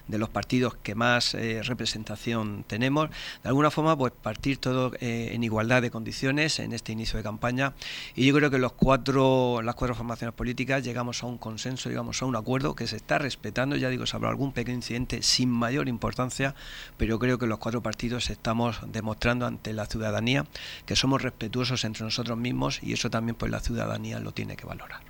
de 0.09 0.17
los 0.17 0.31
partidos 0.31 0.75
que 0.83 0.95
más 0.95 1.35
eh, 1.35 1.63
representación 1.63 2.65
tenemos. 2.67 3.02
De 3.43 3.49
alguna 3.49 3.71
forma, 3.71 3.97
pues 3.97 4.13
partir 4.13 4.59
todo 4.59 4.93
eh, 5.01 5.31
en 5.33 5.45
igualdad 5.45 5.83
de 5.83 5.91
condiciones 5.91 6.59
en 6.59 6.73
este 6.73 6.93
inicio 6.93 7.17
de 7.17 7.23
campaña. 7.23 7.75
Y 8.15 8.27
yo 8.27 8.35
creo 8.35 8.51
que 8.51 8.59
los 8.59 8.73
cuatro, 8.73 9.63
las 9.63 9.75
cuatro 9.75 9.95
formaciones 9.95 10.35
políticas 10.35 10.85
llegamos 10.85 11.23
a 11.23 11.27
un 11.27 11.39
consenso, 11.39 11.89
llegamos 11.89 12.23
a 12.23 12.27
un 12.27 12.37
acuerdo 12.37 12.75
que 12.75 12.87
se 12.87 12.97
está 12.97 13.19
respetando. 13.19 13.77
Ya 13.77 13.89
digo, 13.89 14.07
se 14.07 14.17
habrá 14.17 14.31
algún 14.31 14.53
pequeño 14.53 14.77
incidente 14.77 15.23
sin 15.23 15.51
mayor 15.51 15.89
importancia, 15.89 16.55
pero 16.97 17.19
creo 17.19 17.39
que 17.39 17.47
los 17.47 17.59
cuatro 17.59 17.83
partidos 17.83 18.31
estamos 18.31 18.81
demostrando 18.87 19.47
ante 19.47 19.73
la 19.73 19.87
ciudadanía 19.87 20.47
que 20.87 20.97
somos 20.97 21.23
respetuosos 21.23 21.85
entre 21.85 22.05
nosotros 22.05 22.39
mismos 22.39 22.83
y 22.83 22.93
eso 22.93 23.11
también 23.11 23.37
pues 23.37 23.51
la 23.51 23.61
ciudadanía 23.61 24.21
lo 24.21 24.33
tiene 24.33 24.57
que 24.57 24.67
valorar. 24.67 25.01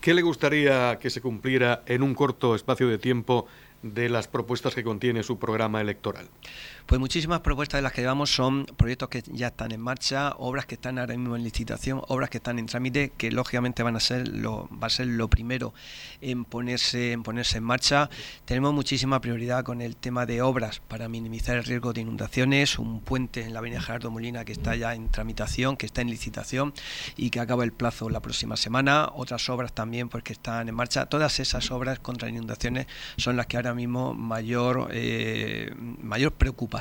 ¿Qué 0.00 0.14
le 0.14 0.22
gustaría 0.22 0.98
que 0.98 1.10
se 1.10 1.20
cumpliera 1.20 1.82
en 1.86 2.02
un 2.02 2.14
corto 2.14 2.56
espacio 2.56 2.88
de 2.88 2.98
tiempo 2.98 3.46
de 3.82 4.08
las 4.08 4.26
propuestas 4.26 4.74
que 4.74 4.82
contiene 4.82 5.22
su 5.22 5.38
programa 5.38 5.80
electoral? 5.80 6.28
Pues 6.86 7.00
muchísimas 7.00 7.40
propuestas 7.40 7.78
de 7.78 7.82
las 7.82 7.92
que 7.92 8.00
llevamos 8.00 8.34
son 8.34 8.66
proyectos 8.76 9.08
que 9.08 9.22
ya 9.28 9.48
están 9.48 9.72
en 9.72 9.80
marcha, 9.80 10.34
obras 10.38 10.66
que 10.66 10.74
están 10.74 10.98
ahora 10.98 11.16
mismo 11.16 11.36
en 11.36 11.44
licitación, 11.44 12.02
obras 12.08 12.28
que 12.28 12.38
están 12.38 12.58
en 12.58 12.66
trámite, 12.66 13.12
que 13.16 13.30
lógicamente 13.30 13.82
van 13.82 13.96
a 13.96 14.00
ser 14.00 14.28
lo, 14.28 14.68
va 14.70 14.88
a 14.88 14.90
ser 14.90 15.06
lo 15.06 15.28
primero 15.28 15.74
en 16.20 16.44
ponerse, 16.44 17.12
en 17.12 17.22
ponerse 17.22 17.58
en 17.58 17.64
marcha. 17.64 18.10
Tenemos 18.44 18.74
muchísima 18.74 19.20
prioridad 19.20 19.64
con 19.64 19.80
el 19.80 19.96
tema 19.96 20.26
de 20.26 20.42
obras 20.42 20.80
para 20.80 21.08
minimizar 21.08 21.56
el 21.56 21.64
riesgo 21.64 21.92
de 21.92 22.00
inundaciones, 22.00 22.78
un 22.78 23.00
puente 23.00 23.42
en 23.42 23.52
la 23.52 23.60
avenida 23.60 23.80
Gerardo 23.80 24.10
Molina 24.10 24.44
que 24.44 24.52
está 24.52 24.74
ya 24.74 24.94
en 24.94 25.08
tramitación, 25.08 25.76
que 25.76 25.86
está 25.86 26.00
en 26.00 26.10
licitación 26.10 26.74
y 27.16 27.30
que 27.30 27.40
acaba 27.40 27.62
el 27.64 27.72
plazo 27.72 28.10
la 28.10 28.20
próxima 28.20 28.56
semana. 28.56 29.08
Otras 29.14 29.48
obras 29.48 29.72
también 29.72 30.08
pues 30.08 30.24
que 30.24 30.32
están 30.32 30.68
en 30.68 30.74
marcha. 30.74 31.06
Todas 31.06 31.38
esas 31.38 31.70
obras 31.70 32.00
contra 32.00 32.28
inundaciones 32.28 32.86
son 33.16 33.36
las 33.36 33.46
que 33.46 33.56
ahora 33.56 33.72
mismo 33.72 34.14
mayor, 34.14 34.88
eh, 34.92 35.72
mayor 35.76 36.32
preocupación 36.32 36.71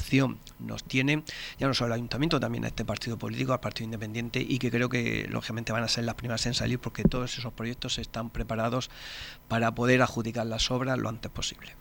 nos 0.59 0.83
tiene, 0.83 1.23
ya 1.59 1.67
no 1.67 1.73
solo 1.73 1.87
el 1.87 1.93
ayuntamiento, 1.93 2.39
también 2.39 2.65
a 2.65 2.67
este 2.67 2.85
partido 2.85 3.17
político, 3.17 3.53
al 3.53 3.59
partido 3.59 3.85
independiente, 3.85 4.39
y 4.39 4.59
que 4.59 4.71
creo 4.71 4.89
que 4.89 5.27
lógicamente 5.29 5.71
van 5.71 5.83
a 5.83 5.87
ser 5.87 6.05
las 6.05 6.15
primeras 6.15 6.45
en 6.45 6.53
salir 6.53 6.79
porque 6.79 7.03
todos 7.03 7.37
esos 7.37 7.53
proyectos 7.53 7.97
están 7.97 8.29
preparados 8.29 8.89
para 9.47 9.73
poder 9.73 10.01
adjudicar 10.01 10.45
las 10.45 10.71
obras 10.71 10.97
lo 10.97 11.09
antes 11.09 11.31
posible. 11.31 11.75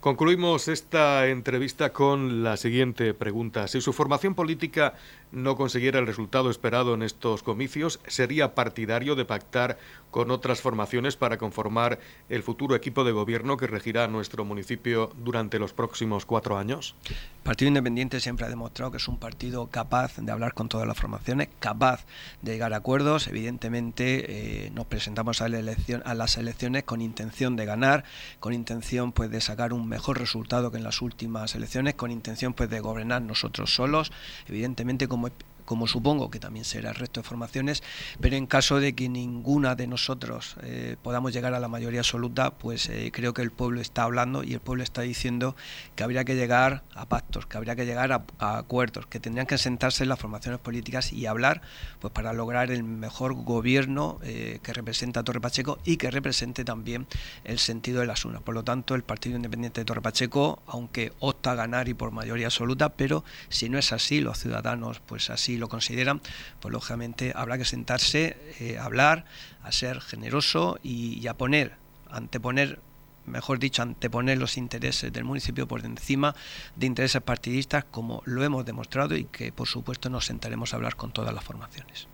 Concluimos 0.00 0.68
esta 0.68 1.26
entrevista 1.26 1.92
con 1.92 2.42
la 2.42 2.56
siguiente 2.56 3.12
pregunta. 3.12 3.68
Si 3.68 3.82
su 3.82 3.92
formación 3.92 4.34
política 4.34 4.94
no 5.32 5.56
consiguiera 5.56 5.98
el 5.98 6.06
resultado 6.06 6.50
esperado 6.50 6.94
en 6.94 7.02
estos 7.02 7.42
comicios, 7.42 8.00
¿sería 8.06 8.54
partidario 8.54 9.14
de 9.14 9.24
pactar 9.24 9.78
con 10.10 10.30
otras 10.30 10.60
formaciones 10.60 11.16
para 11.16 11.38
conformar 11.38 12.00
el 12.28 12.42
futuro 12.42 12.74
equipo 12.74 13.04
de 13.04 13.12
gobierno 13.12 13.56
que 13.56 13.66
regirá 13.66 14.08
nuestro 14.08 14.44
municipio 14.44 15.12
durante 15.22 15.58
los 15.58 15.72
próximos 15.72 16.26
cuatro 16.26 16.58
años? 16.58 16.94
El 17.08 17.44
Partido 17.44 17.68
Independiente 17.68 18.20
siempre 18.20 18.46
ha 18.46 18.48
demostrado 18.48 18.90
que 18.90 18.98
es 18.98 19.08
un 19.08 19.18
partido 19.18 19.68
capaz 19.68 20.16
de 20.16 20.30
hablar 20.30 20.52
con 20.52 20.68
todas 20.68 20.86
las 20.86 20.98
formaciones, 20.98 21.48
capaz 21.58 22.04
de 22.42 22.52
llegar 22.52 22.74
a 22.74 22.78
acuerdos. 22.78 23.28
Evidentemente, 23.28 24.66
eh, 24.66 24.70
nos 24.70 24.86
presentamos 24.86 25.40
a, 25.40 25.48
la 25.48 25.58
elección, 25.58 26.02
a 26.04 26.14
las 26.14 26.36
elecciones 26.36 26.84
con 26.84 27.00
intención 27.00 27.56
de 27.56 27.64
ganar, 27.64 28.04
con 28.40 28.52
intención 28.52 29.12
pues 29.12 29.30
de 29.30 29.40
sacar 29.40 29.72
un 29.72 29.88
mejor 29.88 30.18
resultado 30.18 30.70
que 30.70 30.78
en 30.78 30.84
las 30.84 31.00
últimas 31.02 31.54
elecciones, 31.54 31.94
con 31.94 32.10
intención 32.10 32.52
pues 32.52 32.68
de 32.68 32.80
gobernar 32.80 33.22
nosotros 33.22 33.74
solos. 33.74 34.12
Evidentemente, 34.46 35.08
como 35.08 35.19
дома 35.20 35.30
como 35.70 35.86
supongo 35.86 36.32
que 36.32 36.40
también 36.40 36.64
será 36.64 36.88
el 36.88 36.96
resto 36.96 37.20
de 37.20 37.28
formaciones, 37.28 37.84
pero 38.20 38.34
en 38.34 38.48
caso 38.48 38.80
de 38.80 38.96
que 38.96 39.08
ninguna 39.08 39.76
de 39.76 39.86
nosotros 39.86 40.56
eh, 40.64 40.96
podamos 41.00 41.32
llegar 41.32 41.54
a 41.54 41.60
la 41.60 41.68
mayoría 41.68 42.00
absoluta, 42.00 42.50
pues 42.50 42.88
eh, 42.88 43.12
creo 43.12 43.34
que 43.34 43.42
el 43.42 43.52
pueblo 43.52 43.80
está 43.80 44.02
hablando 44.02 44.42
y 44.42 44.52
el 44.52 44.58
pueblo 44.58 44.82
está 44.82 45.02
diciendo 45.02 45.54
que 45.94 46.02
habría 46.02 46.24
que 46.24 46.34
llegar 46.34 46.82
a 46.96 47.08
pactos, 47.08 47.46
que 47.46 47.56
habría 47.56 47.76
que 47.76 47.86
llegar 47.86 48.10
a, 48.10 48.24
acuerdos, 48.58 49.06
que 49.06 49.20
tendrían 49.20 49.46
que 49.46 49.58
sentarse 49.58 50.04
las 50.06 50.18
formaciones 50.18 50.58
políticas 50.58 51.12
y 51.12 51.26
hablar 51.26 51.62
pues 52.00 52.12
para 52.12 52.32
lograr 52.32 52.72
el 52.72 52.82
mejor 52.82 53.34
gobierno 53.34 54.18
eh, 54.24 54.58
que 54.64 54.72
representa 54.72 55.20
a 55.20 55.22
Torre 55.22 55.40
Pacheco 55.40 55.78
y 55.84 55.98
que 55.98 56.10
represente 56.10 56.64
también 56.64 57.06
el 57.44 57.60
sentido 57.60 58.00
de 58.00 58.08
las 58.08 58.24
unas. 58.24 58.42
Por 58.42 58.56
lo 58.56 58.64
tanto, 58.64 58.96
el 58.96 59.04
Partido 59.04 59.36
Independiente 59.36 59.82
de 59.82 59.84
Torre 59.84 60.02
Pacheco, 60.02 60.64
aunque 60.66 61.12
opta 61.20 61.52
a 61.52 61.54
ganar 61.54 61.88
y 61.88 61.94
por 61.94 62.10
mayoría 62.10 62.48
absoluta, 62.48 62.88
pero 62.88 63.22
si 63.48 63.68
no 63.68 63.78
es 63.78 63.92
así, 63.92 64.20
los 64.20 64.36
ciudadanos 64.36 64.98
pues 65.06 65.30
así 65.30 65.59
lo 65.60 65.68
consideran, 65.68 66.20
pues 66.60 66.72
lógicamente 66.72 67.32
habrá 67.34 67.58
que 67.58 67.64
sentarse, 67.64 68.36
eh, 68.58 68.78
hablar, 68.78 69.24
a 69.62 69.72
ser 69.72 70.00
generoso 70.00 70.78
y, 70.82 71.26
a 71.26 71.34
poner, 71.34 71.74
anteponer 72.10 72.80
mejor 73.26 73.60
dicho, 73.60 73.82
anteponer 73.82 74.38
los 74.38 74.56
intereses 74.56 75.12
del 75.12 75.24
municipio 75.24 75.68
por 75.68 75.84
encima 75.84 76.34
de 76.74 76.86
intereses 76.86 77.22
partidistas, 77.22 77.84
como 77.84 78.22
lo 78.24 78.42
hemos 78.42 78.64
demostrado 78.64 79.14
y 79.14 79.24
que, 79.24 79.52
por 79.52 79.68
supuesto, 79.68 80.10
nos 80.10 80.26
sentaremos 80.26 80.72
a 80.72 80.76
hablar 80.76 80.96
con 80.96 81.12
todas 81.12 81.32
las 81.32 81.44
formaciones. 81.44 82.08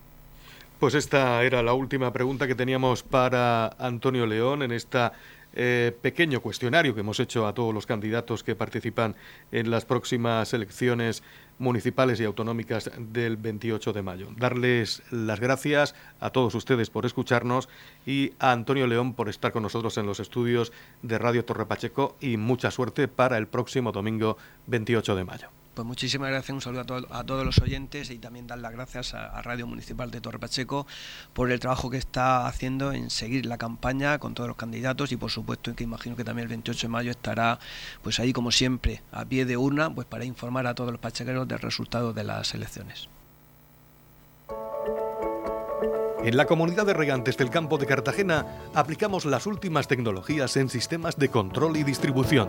Pues 0.78 0.94
esta 0.94 1.42
era 1.42 1.62
la 1.62 1.72
última 1.72 2.12
pregunta 2.12 2.46
que 2.46 2.54
teníamos 2.54 3.02
para 3.02 3.68
Antonio 3.78 4.26
León 4.26 4.62
en 4.62 4.72
esta 4.72 5.14
eh, 5.59 5.96
pequeño 6.02 6.42
cuestionario 6.42 6.94
que 6.94 7.00
hemos 7.00 7.18
hecho 7.18 7.46
a 7.46 7.54
todos 7.54 7.72
los 7.72 7.87
candidatos 7.87 8.44
que 8.44 8.54
participan 8.54 9.16
en 9.52 9.70
las 9.70 9.87
próximas 9.87 10.52
elecciones 10.52 11.22
municipales 11.59 12.21
y 12.21 12.25
autonómicas 12.25 12.90
del 12.99 13.37
28 13.37 13.92
de 13.92 14.03
mayo. 14.03 14.29
Darles 14.37 15.03
las 15.11 15.40
gracias 15.40 15.95
a 16.21 16.31
todos 16.31 16.55
ustedes 16.55 16.90
por 16.90 17.07
escucharnos 17.07 17.69
y 18.07 18.33
a 18.38 18.53
Antonio 18.53 18.87
León 18.87 19.14
por 19.14 19.29
estar 19.29 19.53
con 19.53 19.62
nosotros 19.62 19.97
en 19.99 20.07
los 20.07 20.21
estudios 20.21 20.73
de 21.03 21.19
Radio 21.19 21.45
Torre 21.45 21.66
Pacheco 21.66 22.16
y 22.21 22.37
mucha 22.37 22.71
suerte 22.71 23.09
para 23.09 23.38
el 23.38 23.47
próximo 23.47 23.92
domingo 23.92 24.37
28 24.66 25.16
de 25.16 25.25
mayo. 25.25 25.65
Pues 25.77 25.87
muchísimas 25.87 26.31
gracias, 26.31 26.55
un 26.55 26.62
saludo 26.62 27.07
a, 27.11 27.25
todos 27.25 27.45
los 27.45 27.59
oyentes 27.59 28.09
y 28.09 28.17
también 28.17 28.47
dar 28.47 28.59
las 28.61 28.73
gracias 28.73 29.12
a, 29.12 29.43
Radio 29.43 29.67
Municipal 29.67 30.11
de 30.11 30.23
Torre 30.23 30.39
Pacheco 30.39 30.87
por 31.35 31.53
el 31.53 31.61
trabajo 31.61 31.91
que 31.91 31.99
está 31.99 32.47
haciendo 32.47 32.93
en 32.93 33.11
seguir 33.11 33.45
la 33.45 33.59
campaña 33.59 34.19
con 34.19 34.33
todos 34.33 34.49
los 34.49 34.57
candidatos 34.57 35.12
y 35.12 35.19
por 35.19 35.31
supuesto 35.31 35.77
que 35.77 35.85
imagino 35.85 36.17
que 36.17 36.25
también 36.25 36.45
el 36.45 36.49
28 36.49 36.87
de 36.87 36.91
mayo 36.91 37.11
estará 37.11 37.59
pues 38.03 38.19
ahí 38.21 38.33
como 38.33 38.53
siempre 38.53 39.03
a 39.12 39.27
pie 39.27 39.45
de 39.45 39.59
urna 39.59 39.95
pues 39.95 40.07
para 40.07 40.25
informar 40.25 40.67
a 40.67 40.75
todos 40.75 40.93
los 40.93 40.99
pachequeros 40.99 41.47
del 41.47 41.59
resultado 41.59 42.15
de 42.15 42.25
las 42.25 42.55
elecciones. 42.55 43.11
En 46.25 46.39
la 46.39 46.47
comunidad 46.47 46.87
de 46.87 46.95
regantes 46.95 47.37
del 47.37 47.51
campo 47.51 47.77
de 47.77 47.85
Cartagena 47.85 48.47
aplicamos 48.73 49.27
las 49.27 49.45
últimas 49.45 49.89
tecnologías 49.89 50.57
en 50.57 50.71
sistemas 50.71 51.19
de 51.19 51.29
control 51.29 51.77
y 51.77 51.85
distribución 51.85 52.49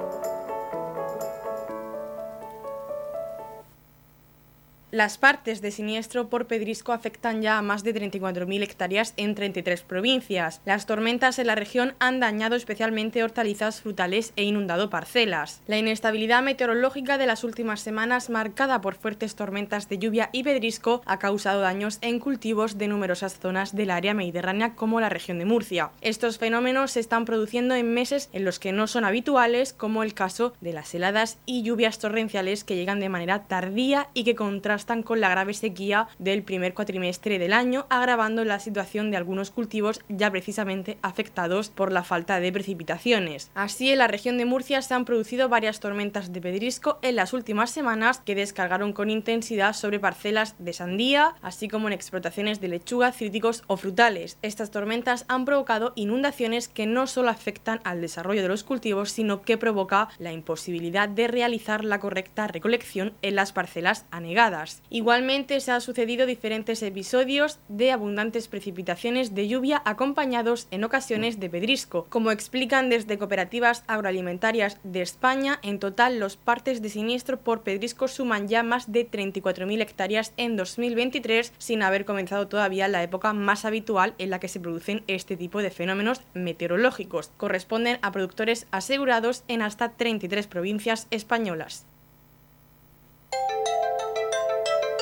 Las 4.91 5.17
partes 5.17 5.61
de 5.61 5.71
siniestro 5.71 6.27
por 6.27 6.47
pedrisco 6.47 6.91
afectan 6.91 7.41
ya 7.41 7.57
a 7.57 7.61
más 7.61 7.85
de 7.85 7.95
34.000 7.95 8.61
hectáreas 8.61 9.13
en 9.15 9.35
33 9.35 9.83
provincias. 9.83 10.59
Las 10.65 10.85
tormentas 10.85 11.39
en 11.39 11.47
la 11.47 11.55
región 11.55 11.93
han 11.99 12.19
dañado 12.19 12.57
especialmente 12.57 13.23
hortalizas, 13.23 13.79
frutales 13.79 14.33
e 14.35 14.43
inundado 14.43 14.89
parcelas. 14.89 15.61
La 15.65 15.77
inestabilidad 15.77 16.43
meteorológica 16.43 17.17
de 17.17 17.25
las 17.25 17.45
últimas 17.45 17.79
semanas, 17.79 18.29
marcada 18.29 18.81
por 18.81 18.95
fuertes 18.95 19.35
tormentas 19.35 19.87
de 19.87 19.97
lluvia 19.97 20.29
y 20.33 20.43
pedrisco, 20.43 21.01
ha 21.05 21.19
causado 21.19 21.61
daños 21.61 21.97
en 22.01 22.19
cultivos 22.19 22.77
de 22.77 22.89
numerosas 22.89 23.39
zonas 23.39 23.73
del 23.73 23.91
área 23.91 24.13
mediterránea 24.13 24.75
como 24.75 24.99
la 24.99 25.07
región 25.07 25.39
de 25.39 25.45
Murcia. 25.45 25.91
Estos 26.01 26.37
fenómenos 26.37 26.91
se 26.91 26.99
están 26.99 27.23
produciendo 27.23 27.75
en 27.75 27.93
meses 27.93 28.29
en 28.33 28.43
los 28.43 28.59
que 28.59 28.73
no 28.73 28.87
son 28.87 29.05
habituales, 29.05 29.71
como 29.71 30.03
el 30.03 30.13
caso 30.13 30.51
de 30.59 30.73
las 30.73 30.93
heladas 30.93 31.37
y 31.45 31.63
lluvias 31.63 31.97
torrenciales 31.97 32.65
que 32.65 32.75
llegan 32.75 32.99
de 32.99 33.07
manera 33.07 33.47
tardía 33.47 34.09
y 34.13 34.25
que 34.25 34.35
contrastan 34.35 34.80
contrastan 34.81 35.03
con 35.03 35.21
la 35.21 35.29
grave 35.29 35.53
sequía 35.53 36.07
del 36.17 36.41
primer 36.41 36.73
cuatrimestre 36.73 37.37
del 37.37 37.53
año, 37.53 37.85
agravando 37.89 38.43
la 38.43 38.59
situación 38.59 39.11
de 39.11 39.17
algunos 39.17 39.51
cultivos 39.51 40.01
ya 40.09 40.31
precisamente 40.31 40.97
afectados 41.03 41.69
por 41.69 41.91
la 41.91 42.03
falta 42.03 42.39
de 42.39 42.51
precipitaciones. 42.51 43.51
Así, 43.53 43.91
en 43.91 43.99
la 43.99 44.07
región 44.07 44.39
de 44.39 44.45
Murcia 44.45 44.81
se 44.81 44.95
han 44.95 45.05
producido 45.05 45.49
varias 45.49 45.79
tormentas 45.79 46.33
de 46.33 46.41
pedrisco 46.41 46.97
en 47.03 47.15
las 47.15 47.33
últimas 47.33 47.69
semanas 47.69 48.21
que 48.25 48.33
descargaron 48.33 48.91
con 48.91 49.11
intensidad 49.11 49.73
sobre 49.73 49.99
parcelas 49.99 50.55
de 50.57 50.73
sandía, 50.73 51.35
así 51.43 51.67
como 51.67 51.87
en 51.87 51.93
explotaciones 51.93 52.59
de 52.59 52.69
lechuga, 52.69 53.11
cítricos 53.11 53.63
o 53.67 53.77
frutales. 53.77 54.39
Estas 54.41 54.71
tormentas 54.71 55.25
han 55.27 55.45
provocado 55.45 55.93
inundaciones 55.95 56.67
que 56.67 56.87
no 56.87 57.05
solo 57.05 57.29
afectan 57.29 57.81
al 57.83 58.01
desarrollo 58.01 58.41
de 58.41 58.47
los 58.47 58.63
cultivos, 58.63 59.11
sino 59.11 59.43
que 59.43 59.59
provoca 59.59 60.09
la 60.17 60.31
imposibilidad 60.31 61.07
de 61.07 61.27
realizar 61.27 61.85
la 61.85 61.99
correcta 61.99 62.47
recolección 62.47 63.13
en 63.21 63.35
las 63.35 63.51
parcelas 63.51 64.05
anegadas. 64.09 64.70
Igualmente 64.89 65.59
se 65.59 65.71
han 65.71 65.81
sucedido 65.81 66.25
diferentes 66.25 66.81
episodios 66.83 67.59
de 67.67 67.91
abundantes 67.91 68.47
precipitaciones 68.47 69.33
de 69.33 69.47
lluvia 69.47 69.81
acompañados 69.85 70.67
en 70.71 70.83
ocasiones 70.83 71.39
de 71.39 71.49
pedrisco. 71.49 72.05
Como 72.09 72.31
explican 72.31 72.89
desde 72.89 73.17
cooperativas 73.17 73.83
agroalimentarias 73.87 74.77
de 74.83 75.01
España, 75.01 75.59
en 75.63 75.79
total 75.79 76.19
los 76.19 76.37
partes 76.37 76.81
de 76.81 76.89
siniestro 76.89 77.39
por 77.39 77.63
pedrisco 77.63 78.07
suman 78.07 78.47
ya 78.47 78.63
más 78.63 78.91
de 78.91 79.09
34.000 79.09 79.81
hectáreas 79.81 80.33
en 80.37 80.55
2023, 80.55 81.53
sin 81.57 81.83
haber 81.83 82.05
comenzado 82.05 82.47
todavía 82.47 82.87
la 82.87 83.03
época 83.03 83.33
más 83.33 83.65
habitual 83.65 84.13
en 84.17 84.29
la 84.29 84.39
que 84.39 84.47
se 84.47 84.59
producen 84.59 85.03
este 85.07 85.37
tipo 85.37 85.61
de 85.61 85.71
fenómenos 85.71 86.21
meteorológicos. 86.33 87.31
Corresponden 87.37 87.99
a 88.01 88.11
productores 88.11 88.67
asegurados 88.71 89.43
en 89.47 89.61
hasta 89.61 89.89
33 89.93 90.47
provincias 90.47 91.07
españolas. 91.11 91.85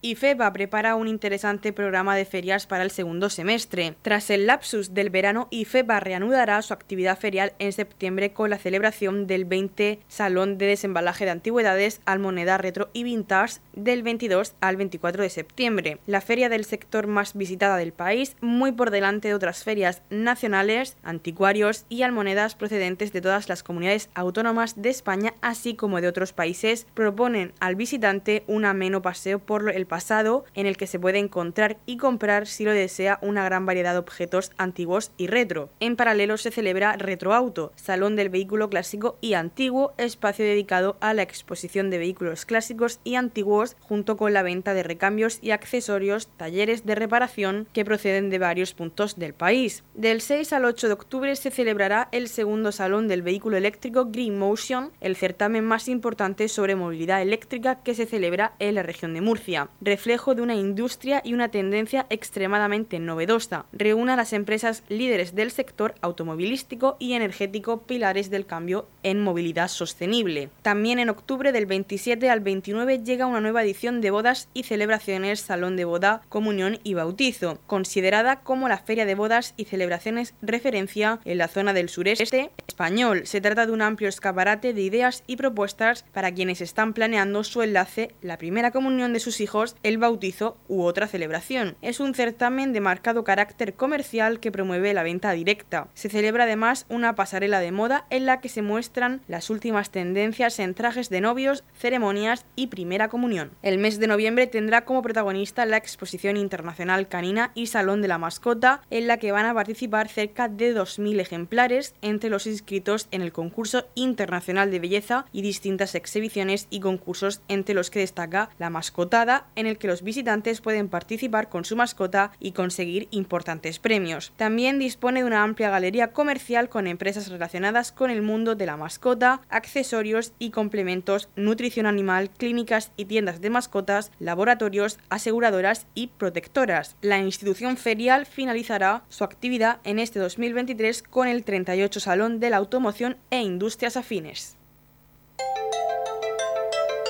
IFEBA 0.00 0.52
prepara 0.52 0.94
un 0.94 1.08
interesante 1.08 1.72
programa 1.72 2.14
de 2.14 2.24
ferias 2.24 2.68
para 2.68 2.84
el 2.84 2.92
segundo 2.92 3.30
semestre. 3.30 3.96
Tras 4.02 4.30
el 4.30 4.46
lapsus 4.46 4.94
del 4.94 5.10
verano, 5.10 5.48
IFEBA 5.50 5.98
reanudará 5.98 6.62
su 6.62 6.72
actividad 6.72 7.18
ferial 7.18 7.52
en 7.58 7.72
septiembre 7.72 8.32
con 8.32 8.48
la 8.48 8.58
celebración 8.58 9.26
del 9.26 9.44
20 9.44 9.98
Salón 10.06 10.56
de 10.56 10.66
Desembalaje 10.66 11.24
de 11.24 11.32
Antigüedades, 11.32 12.00
Almoneda 12.04 12.58
Retro 12.58 12.90
y 12.92 13.02
Vintage 13.02 13.58
del 13.74 14.04
22 14.04 14.54
al 14.60 14.76
24 14.76 15.24
de 15.24 15.30
septiembre. 15.30 15.98
La 16.06 16.20
feria 16.20 16.48
del 16.48 16.64
sector 16.64 17.08
más 17.08 17.34
visitada 17.34 17.76
del 17.76 17.92
país, 17.92 18.36
muy 18.40 18.70
por 18.70 18.92
delante 18.92 19.26
de 19.26 19.34
otras 19.34 19.64
ferias 19.64 20.02
nacionales, 20.10 20.96
anticuarios 21.02 21.86
y 21.88 22.02
almonedas 22.02 22.54
procedentes 22.54 23.12
de 23.12 23.20
todas 23.20 23.48
las 23.48 23.64
comunidades 23.64 24.10
autónomas 24.14 24.80
de 24.80 24.90
España, 24.90 25.34
así 25.40 25.74
como 25.74 26.00
de 26.00 26.06
otros 26.06 26.32
países, 26.32 26.86
proponen 26.94 27.52
al 27.58 27.74
visitante 27.74 28.44
un 28.46 28.64
ameno 28.64 29.02
paseo 29.02 29.40
por 29.40 29.68
el 29.70 29.87
pasado 29.88 30.44
en 30.54 30.66
el 30.66 30.76
que 30.76 30.86
se 30.86 30.98
puede 30.98 31.18
encontrar 31.18 31.78
y 31.86 31.96
comprar 31.96 32.46
si 32.46 32.64
lo 32.64 32.72
desea 32.72 33.18
una 33.22 33.44
gran 33.44 33.66
variedad 33.66 33.92
de 33.92 33.98
objetos 33.98 34.52
antiguos 34.56 35.12
y 35.16 35.26
retro. 35.26 35.70
En 35.80 35.96
paralelo 35.96 36.36
se 36.36 36.50
celebra 36.50 36.96
Retroauto, 36.96 37.72
Salón 37.76 38.16
del 38.16 38.28
Vehículo 38.28 38.70
Clásico 38.70 39.18
y 39.20 39.34
Antiguo, 39.34 39.92
espacio 39.98 40.44
dedicado 40.44 40.96
a 41.00 41.14
la 41.14 41.22
exposición 41.22 41.90
de 41.90 41.98
vehículos 41.98 42.44
clásicos 42.44 43.00
y 43.04 43.16
antiguos 43.16 43.76
junto 43.80 44.16
con 44.16 44.32
la 44.32 44.42
venta 44.42 44.74
de 44.74 44.82
recambios 44.82 45.38
y 45.42 45.50
accesorios, 45.50 46.28
talleres 46.36 46.86
de 46.86 46.94
reparación 46.94 47.66
que 47.72 47.84
proceden 47.84 48.30
de 48.30 48.38
varios 48.38 48.74
puntos 48.74 49.18
del 49.18 49.34
país. 49.34 49.84
Del 49.94 50.20
6 50.20 50.52
al 50.52 50.64
8 50.64 50.88
de 50.88 50.92
octubre 50.92 51.36
se 51.36 51.50
celebrará 51.50 52.08
el 52.12 52.28
segundo 52.28 52.72
Salón 52.72 53.08
del 53.08 53.22
Vehículo 53.22 53.56
Eléctrico 53.56 54.06
Green 54.06 54.38
Motion, 54.38 54.92
el 55.00 55.16
certamen 55.16 55.64
más 55.64 55.88
importante 55.88 56.48
sobre 56.48 56.76
movilidad 56.76 57.22
eléctrica 57.22 57.82
que 57.82 57.94
se 57.94 58.06
celebra 58.06 58.54
en 58.58 58.74
la 58.74 58.82
región 58.82 59.14
de 59.14 59.20
Murcia 59.20 59.68
reflejo 59.80 60.34
de 60.34 60.42
una 60.42 60.54
industria 60.54 61.20
y 61.24 61.34
una 61.34 61.50
tendencia 61.50 62.06
extremadamente 62.10 62.98
novedosa. 62.98 63.66
Reúne 63.72 64.12
a 64.12 64.16
las 64.16 64.32
empresas 64.32 64.82
líderes 64.88 65.34
del 65.34 65.50
sector 65.50 65.94
automovilístico 66.00 66.96
y 66.98 67.14
energético 67.14 67.82
pilares 67.82 68.30
del 68.30 68.46
cambio 68.46 68.86
en 69.02 69.22
movilidad 69.22 69.68
sostenible. 69.68 70.50
También 70.62 70.98
en 70.98 71.10
octubre 71.10 71.52
del 71.52 71.66
27 71.66 72.30
al 72.30 72.40
29 72.40 73.02
llega 73.04 73.26
una 73.26 73.40
nueva 73.40 73.62
edición 73.62 74.00
de 74.00 74.10
bodas 74.10 74.48
y 74.54 74.64
celebraciones 74.64 75.40
Salón 75.40 75.76
de 75.76 75.84
Boda, 75.84 76.22
Comunión 76.28 76.78
y 76.82 76.94
Bautizo, 76.94 77.58
considerada 77.66 78.40
como 78.40 78.68
la 78.68 78.78
feria 78.78 79.06
de 79.06 79.14
bodas 79.14 79.54
y 79.56 79.64
celebraciones 79.64 80.34
referencia 80.42 81.20
en 81.24 81.38
la 81.38 81.48
zona 81.48 81.72
del 81.72 81.88
sureste 81.88 82.50
español. 82.66 83.26
Se 83.26 83.40
trata 83.40 83.66
de 83.66 83.72
un 83.72 83.82
amplio 83.82 84.08
escaparate 84.08 84.72
de 84.74 84.82
ideas 84.82 85.24
y 85.26 85.36
propuestas 85.36 86.04
para 86.12 86.32
quienes 86.32 86.60
están 86.60 86.92
planeando 86.92 87.44
su 87.44 87.62
enlace, 87.62 88.12
la 88.22 88.38
primera 88.38 88.70
comunión 88.70 89.12
de 89.12 89.20
sus 89.20 89.40
hijos 89.40 89.67
el 89.82 89.98
bautizo 89.98 90.56
u 90.68 90.82
otra 90.82 91.08
celebración. 91.08 91.76
Es 91.82 92.00
un 92.00 92.14
certamen 92.14 92.72
de 92.72 92.80
marcado 92.80 93.24
carácter 93.24 93.74
comercial 93.74 94.40
que 94.40 94.52
promueve 94.52 94.94
la 94.94 95.02
venta 95.02 95.32
directa. 95.32 95.88
Se 95.94 96.08
celebra 96.08 96.44
además 96.44 96.86
una 96.88 97.14
pasarela 97.14 97.60
de 97.60 97.72
moda 97.72 98.06
en 98.10 98.26
la 98.26 98.40
que 98.40 98.48
se 98.48 98.62
muestran 98.62 99.22
las 99.28 99.50
últimas 99.50 99.90
tendencias 99.90 100.58
en 100.58 100.74
trajes 100.74 101.08
de 101.10 101.20
novios, 101.20 101.64
ceremonias 101.76 102.44
y 102.56 102.68
primera 102.68 103.08
comunión. 103.08 103.50
El 103.62 103.78
mes 103.78 103.98
de 103.98 104.06
noviembre 104.06 104.46
tendrá 104.46 104.84
como 104.84 105.02
protagonista 105.02 105.66
la 105.66 105.76
exposición 105.76 106.36
internacional 106.36 107.08
canina 107.08 107.52
y 107.54 107.66
Salón 107.66 108.02
de 108.02 108.08
la 108.08 108.18
Mascota, 108.18 108.82
en 108.90 109.06
la 109.06 109.18
que 109.18 109.32
van 109.32 109.46
a 109.46 109.54
participar 109.54 110.08
cerca 110.08 110.48
de 110.48 110.74
2.000 110.74 111.20
ejemplares 111.20 111.94
entre 112.02 112.30
los 112.30 112.46
inscritos 112.46 113.08
en 113.10 113.22
el 113.22 113.32
concurso 113.32 113.86
internacional 113.94 114.70
de 114.70 114.80
belleza 114.80 115.26
y 115.32 115.42
distintas 115.42 115.94
exhibiciones 115.94 116.66
y 116.70 116.80
concursos 116.80 117.40
entre 117.48 117.74
los 117.74 117.90
que 117.90 118.00
destaca 118.00 118.50
la 118.58 118.70
mascotada, 118.70 119.46
en 119.58 119.66
el 119.66 119.76
que 119.76 119.88
los 119.88 120.02
visitantes 120.02 120.60
pueden 120.60 120.88
participar 120.88 121.48
con 121.48 121.64
su 121.64 121.74
mascota 121.74 122.30
y 122.38 122.52
conseguir 122.52 123.08
importantes 123.10 123.80
premios. 123.80 124.32
También 124.36 124.78
dispone 124.78 125.20
de 125.20 125.26
una 125.26 125.42
amplia 125.42 125.68
galería 125.68 126.12
comercial 126.12 126.68
con 126.68 126.86
empresas 126.86 127.28
relacionadas 127.28 127.90
con 127.90 128.10
el 128.10 128.22
mundo 128.22 128.54
de 128.54 128.66
la 128.66 128.76
mascota, 128.76 129.40
accesorios 129.48 130.32
y 130.38 130.50
complementos, 130.50 131.28
nutrición 131.34 131.86
animal, 131.86 132.30
clínicas 132.30 132.92
y 132.96 133.06
tiendas 133.06 133.40
de 133.40 133.50
mascotas, 133.50 134.12
laboratorios, 134.20 135.00
aseguradoras 135.08 135.86
y 135.94 136.06
protectoras. 136.06 136.96
La 137.02 137.18
institución 137.18 137.76
ferial 137.76 138.26
finalizará 138.26 139.02
su 139.08 139.24
actividad 139.24 139.80
en 139.82 139.98
este 139.98 140.20
2023 140.20 141.02
con 141.02 141.26
el 141.26 141.42
38 141.42 141.98
Salón 141.98 142.38
de 142.38 142.50
la 142.50 142.58
Automoción 142.58 143.16
e 143.30 143.40
Industrias 143.42 143.96
Afines. 143.96 144.56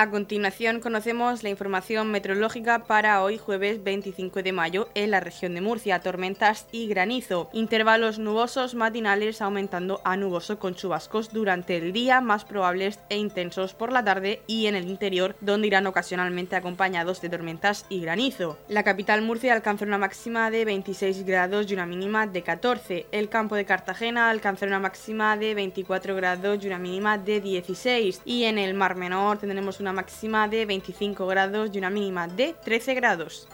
A 0.00 0.08
continuación 0.08 0.80
conocemos 0.80 1.42
la 1.42 1.50
información 1.50 2.10
meteorológica 2.10 2.84
para 2.84 3.22
hoy 3.22 3.36
jueves 3.36 3.84
25 3.84 4.42
de 4.42 4.52
mayo 4.52 4.88
en 4.94 5.10
la 5.10 5.20
región 5.20 5.54
de 5.54 5.60
Murcia. 5.60 6.00
Tormentas 6.00 6.66
y 6.72 6.86
granizo. 6.86 7.50
Intervalos 7.52 8.18
nubosos 8.18 8.74
matinales 8.74 9.42
aumentando 9.42 10.00
a 10.02 10.16
nuboso 10.16 10.58
con 10.58 10.74
chubascos 10.74 11.34
durante 11.34 11.76
el 11.76 11.92
día 11.92 12.22
más 12.22 12.46
probables 12.46 12.98
e 13.10 13.18
intensos 13.18 13.74
por 13.74 13.92
la 13.92 14.02
tarde 14.02 14.40
y 14.46 14.68
en 14.68 14.74
el 14.74 14.88
interior 14.88 15.36
donde 15.42 15.66
irán 15.66 15.86
ocasionalmente 15.86 16.56
acompañados 16.56 17.20
de 17.20 17.28
tormentas 17.28 17.84
y 17.90 18.00
granizo. 18.00 18.56
La 18.68 18.84
capital 18.84 19.20
Murcia 19.20 19.52
alcanza 19.52 19.84
una 19.84 19.98
máxima 19.98 20.50
de 20.50 20.64
26 20.64 21.26
grados 21.26 21.70
y 21.70 21.74
una 21.74 21.84
mínima 21.84 22.26
de 22.26 22.40
14. 22.42 23.04
El 23.12 23.28
campo 23.28 23.54
de 23.54 23.66
Cartagena 23.66 24.30
alcanza 24.30 24.64
una 24.64 24.78
máxima 24.78 25.36
de 25.36 25.54
24 25.54 26.16
grados 26.16 26.64
y 26.64 26.68
una 26.68 26.78
mínima 26.78 27.18
de 27.18 27.42
16. 27.42 28.22
Y 28.24 28.44
en 28.44 28.56
el 28.56 28.72
Mar 28.72 28.96
Menor 28.96 29.36
tendremos 29.36 29.78
una 29.90 30.02
máxima 30.02 30.46
de 30.46 30.66
25 30.66 31.26
grados 31.26 31.70
y 31.72 31.78
una 31.78 31.90
mínima 31.90 32.28
de 32.28 32.54
13 32.64 32.94
grados. 32.94 33.48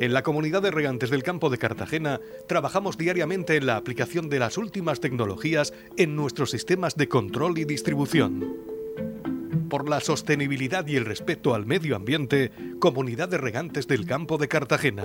En 0.00 0.12
la 0.12 0.24
comunidad 0.24 0.62
de 0.62 0.72
regantes 0.72 1.10
del 1.10 1.22
campo 1.22 1.50
de 1.50 1.58
Cartagena 1.58 2.20
trabajamos 2.48 2.98
diariamente 2.98 3.56
en 3.56 3.66
la 3.66 3.76
aplicación 3.76 4.28
de 4.28 4.40
las 4.40 4.58
últimas 4.58 4.98
tecnologías 4.98 5.72
en 5.96 6.16
nuestros 6.16 6.50
sistemas 6.50 6.96
de 6.96 7.08
control 7.08 7.58
y 7.58 7.64
distribución. 7.64 8.56
Por 9.70 9.88
la 9.88 10.00
sostenibilidad 10.00 10.84
y 10.86 10.96
el 10.96 11.04
respeto 11.04 11.54
al 11.54 11.64
medio 11.64 11.94
ambiente, 11.94 12.50
Comunidad 12.80 13.28
de 13.28 13.38
Regantes 13.38 13.86
del 13.86 14.04
Campo 14.04 14.36
de 14.36 14.48
Cartagena. 14.48 15.04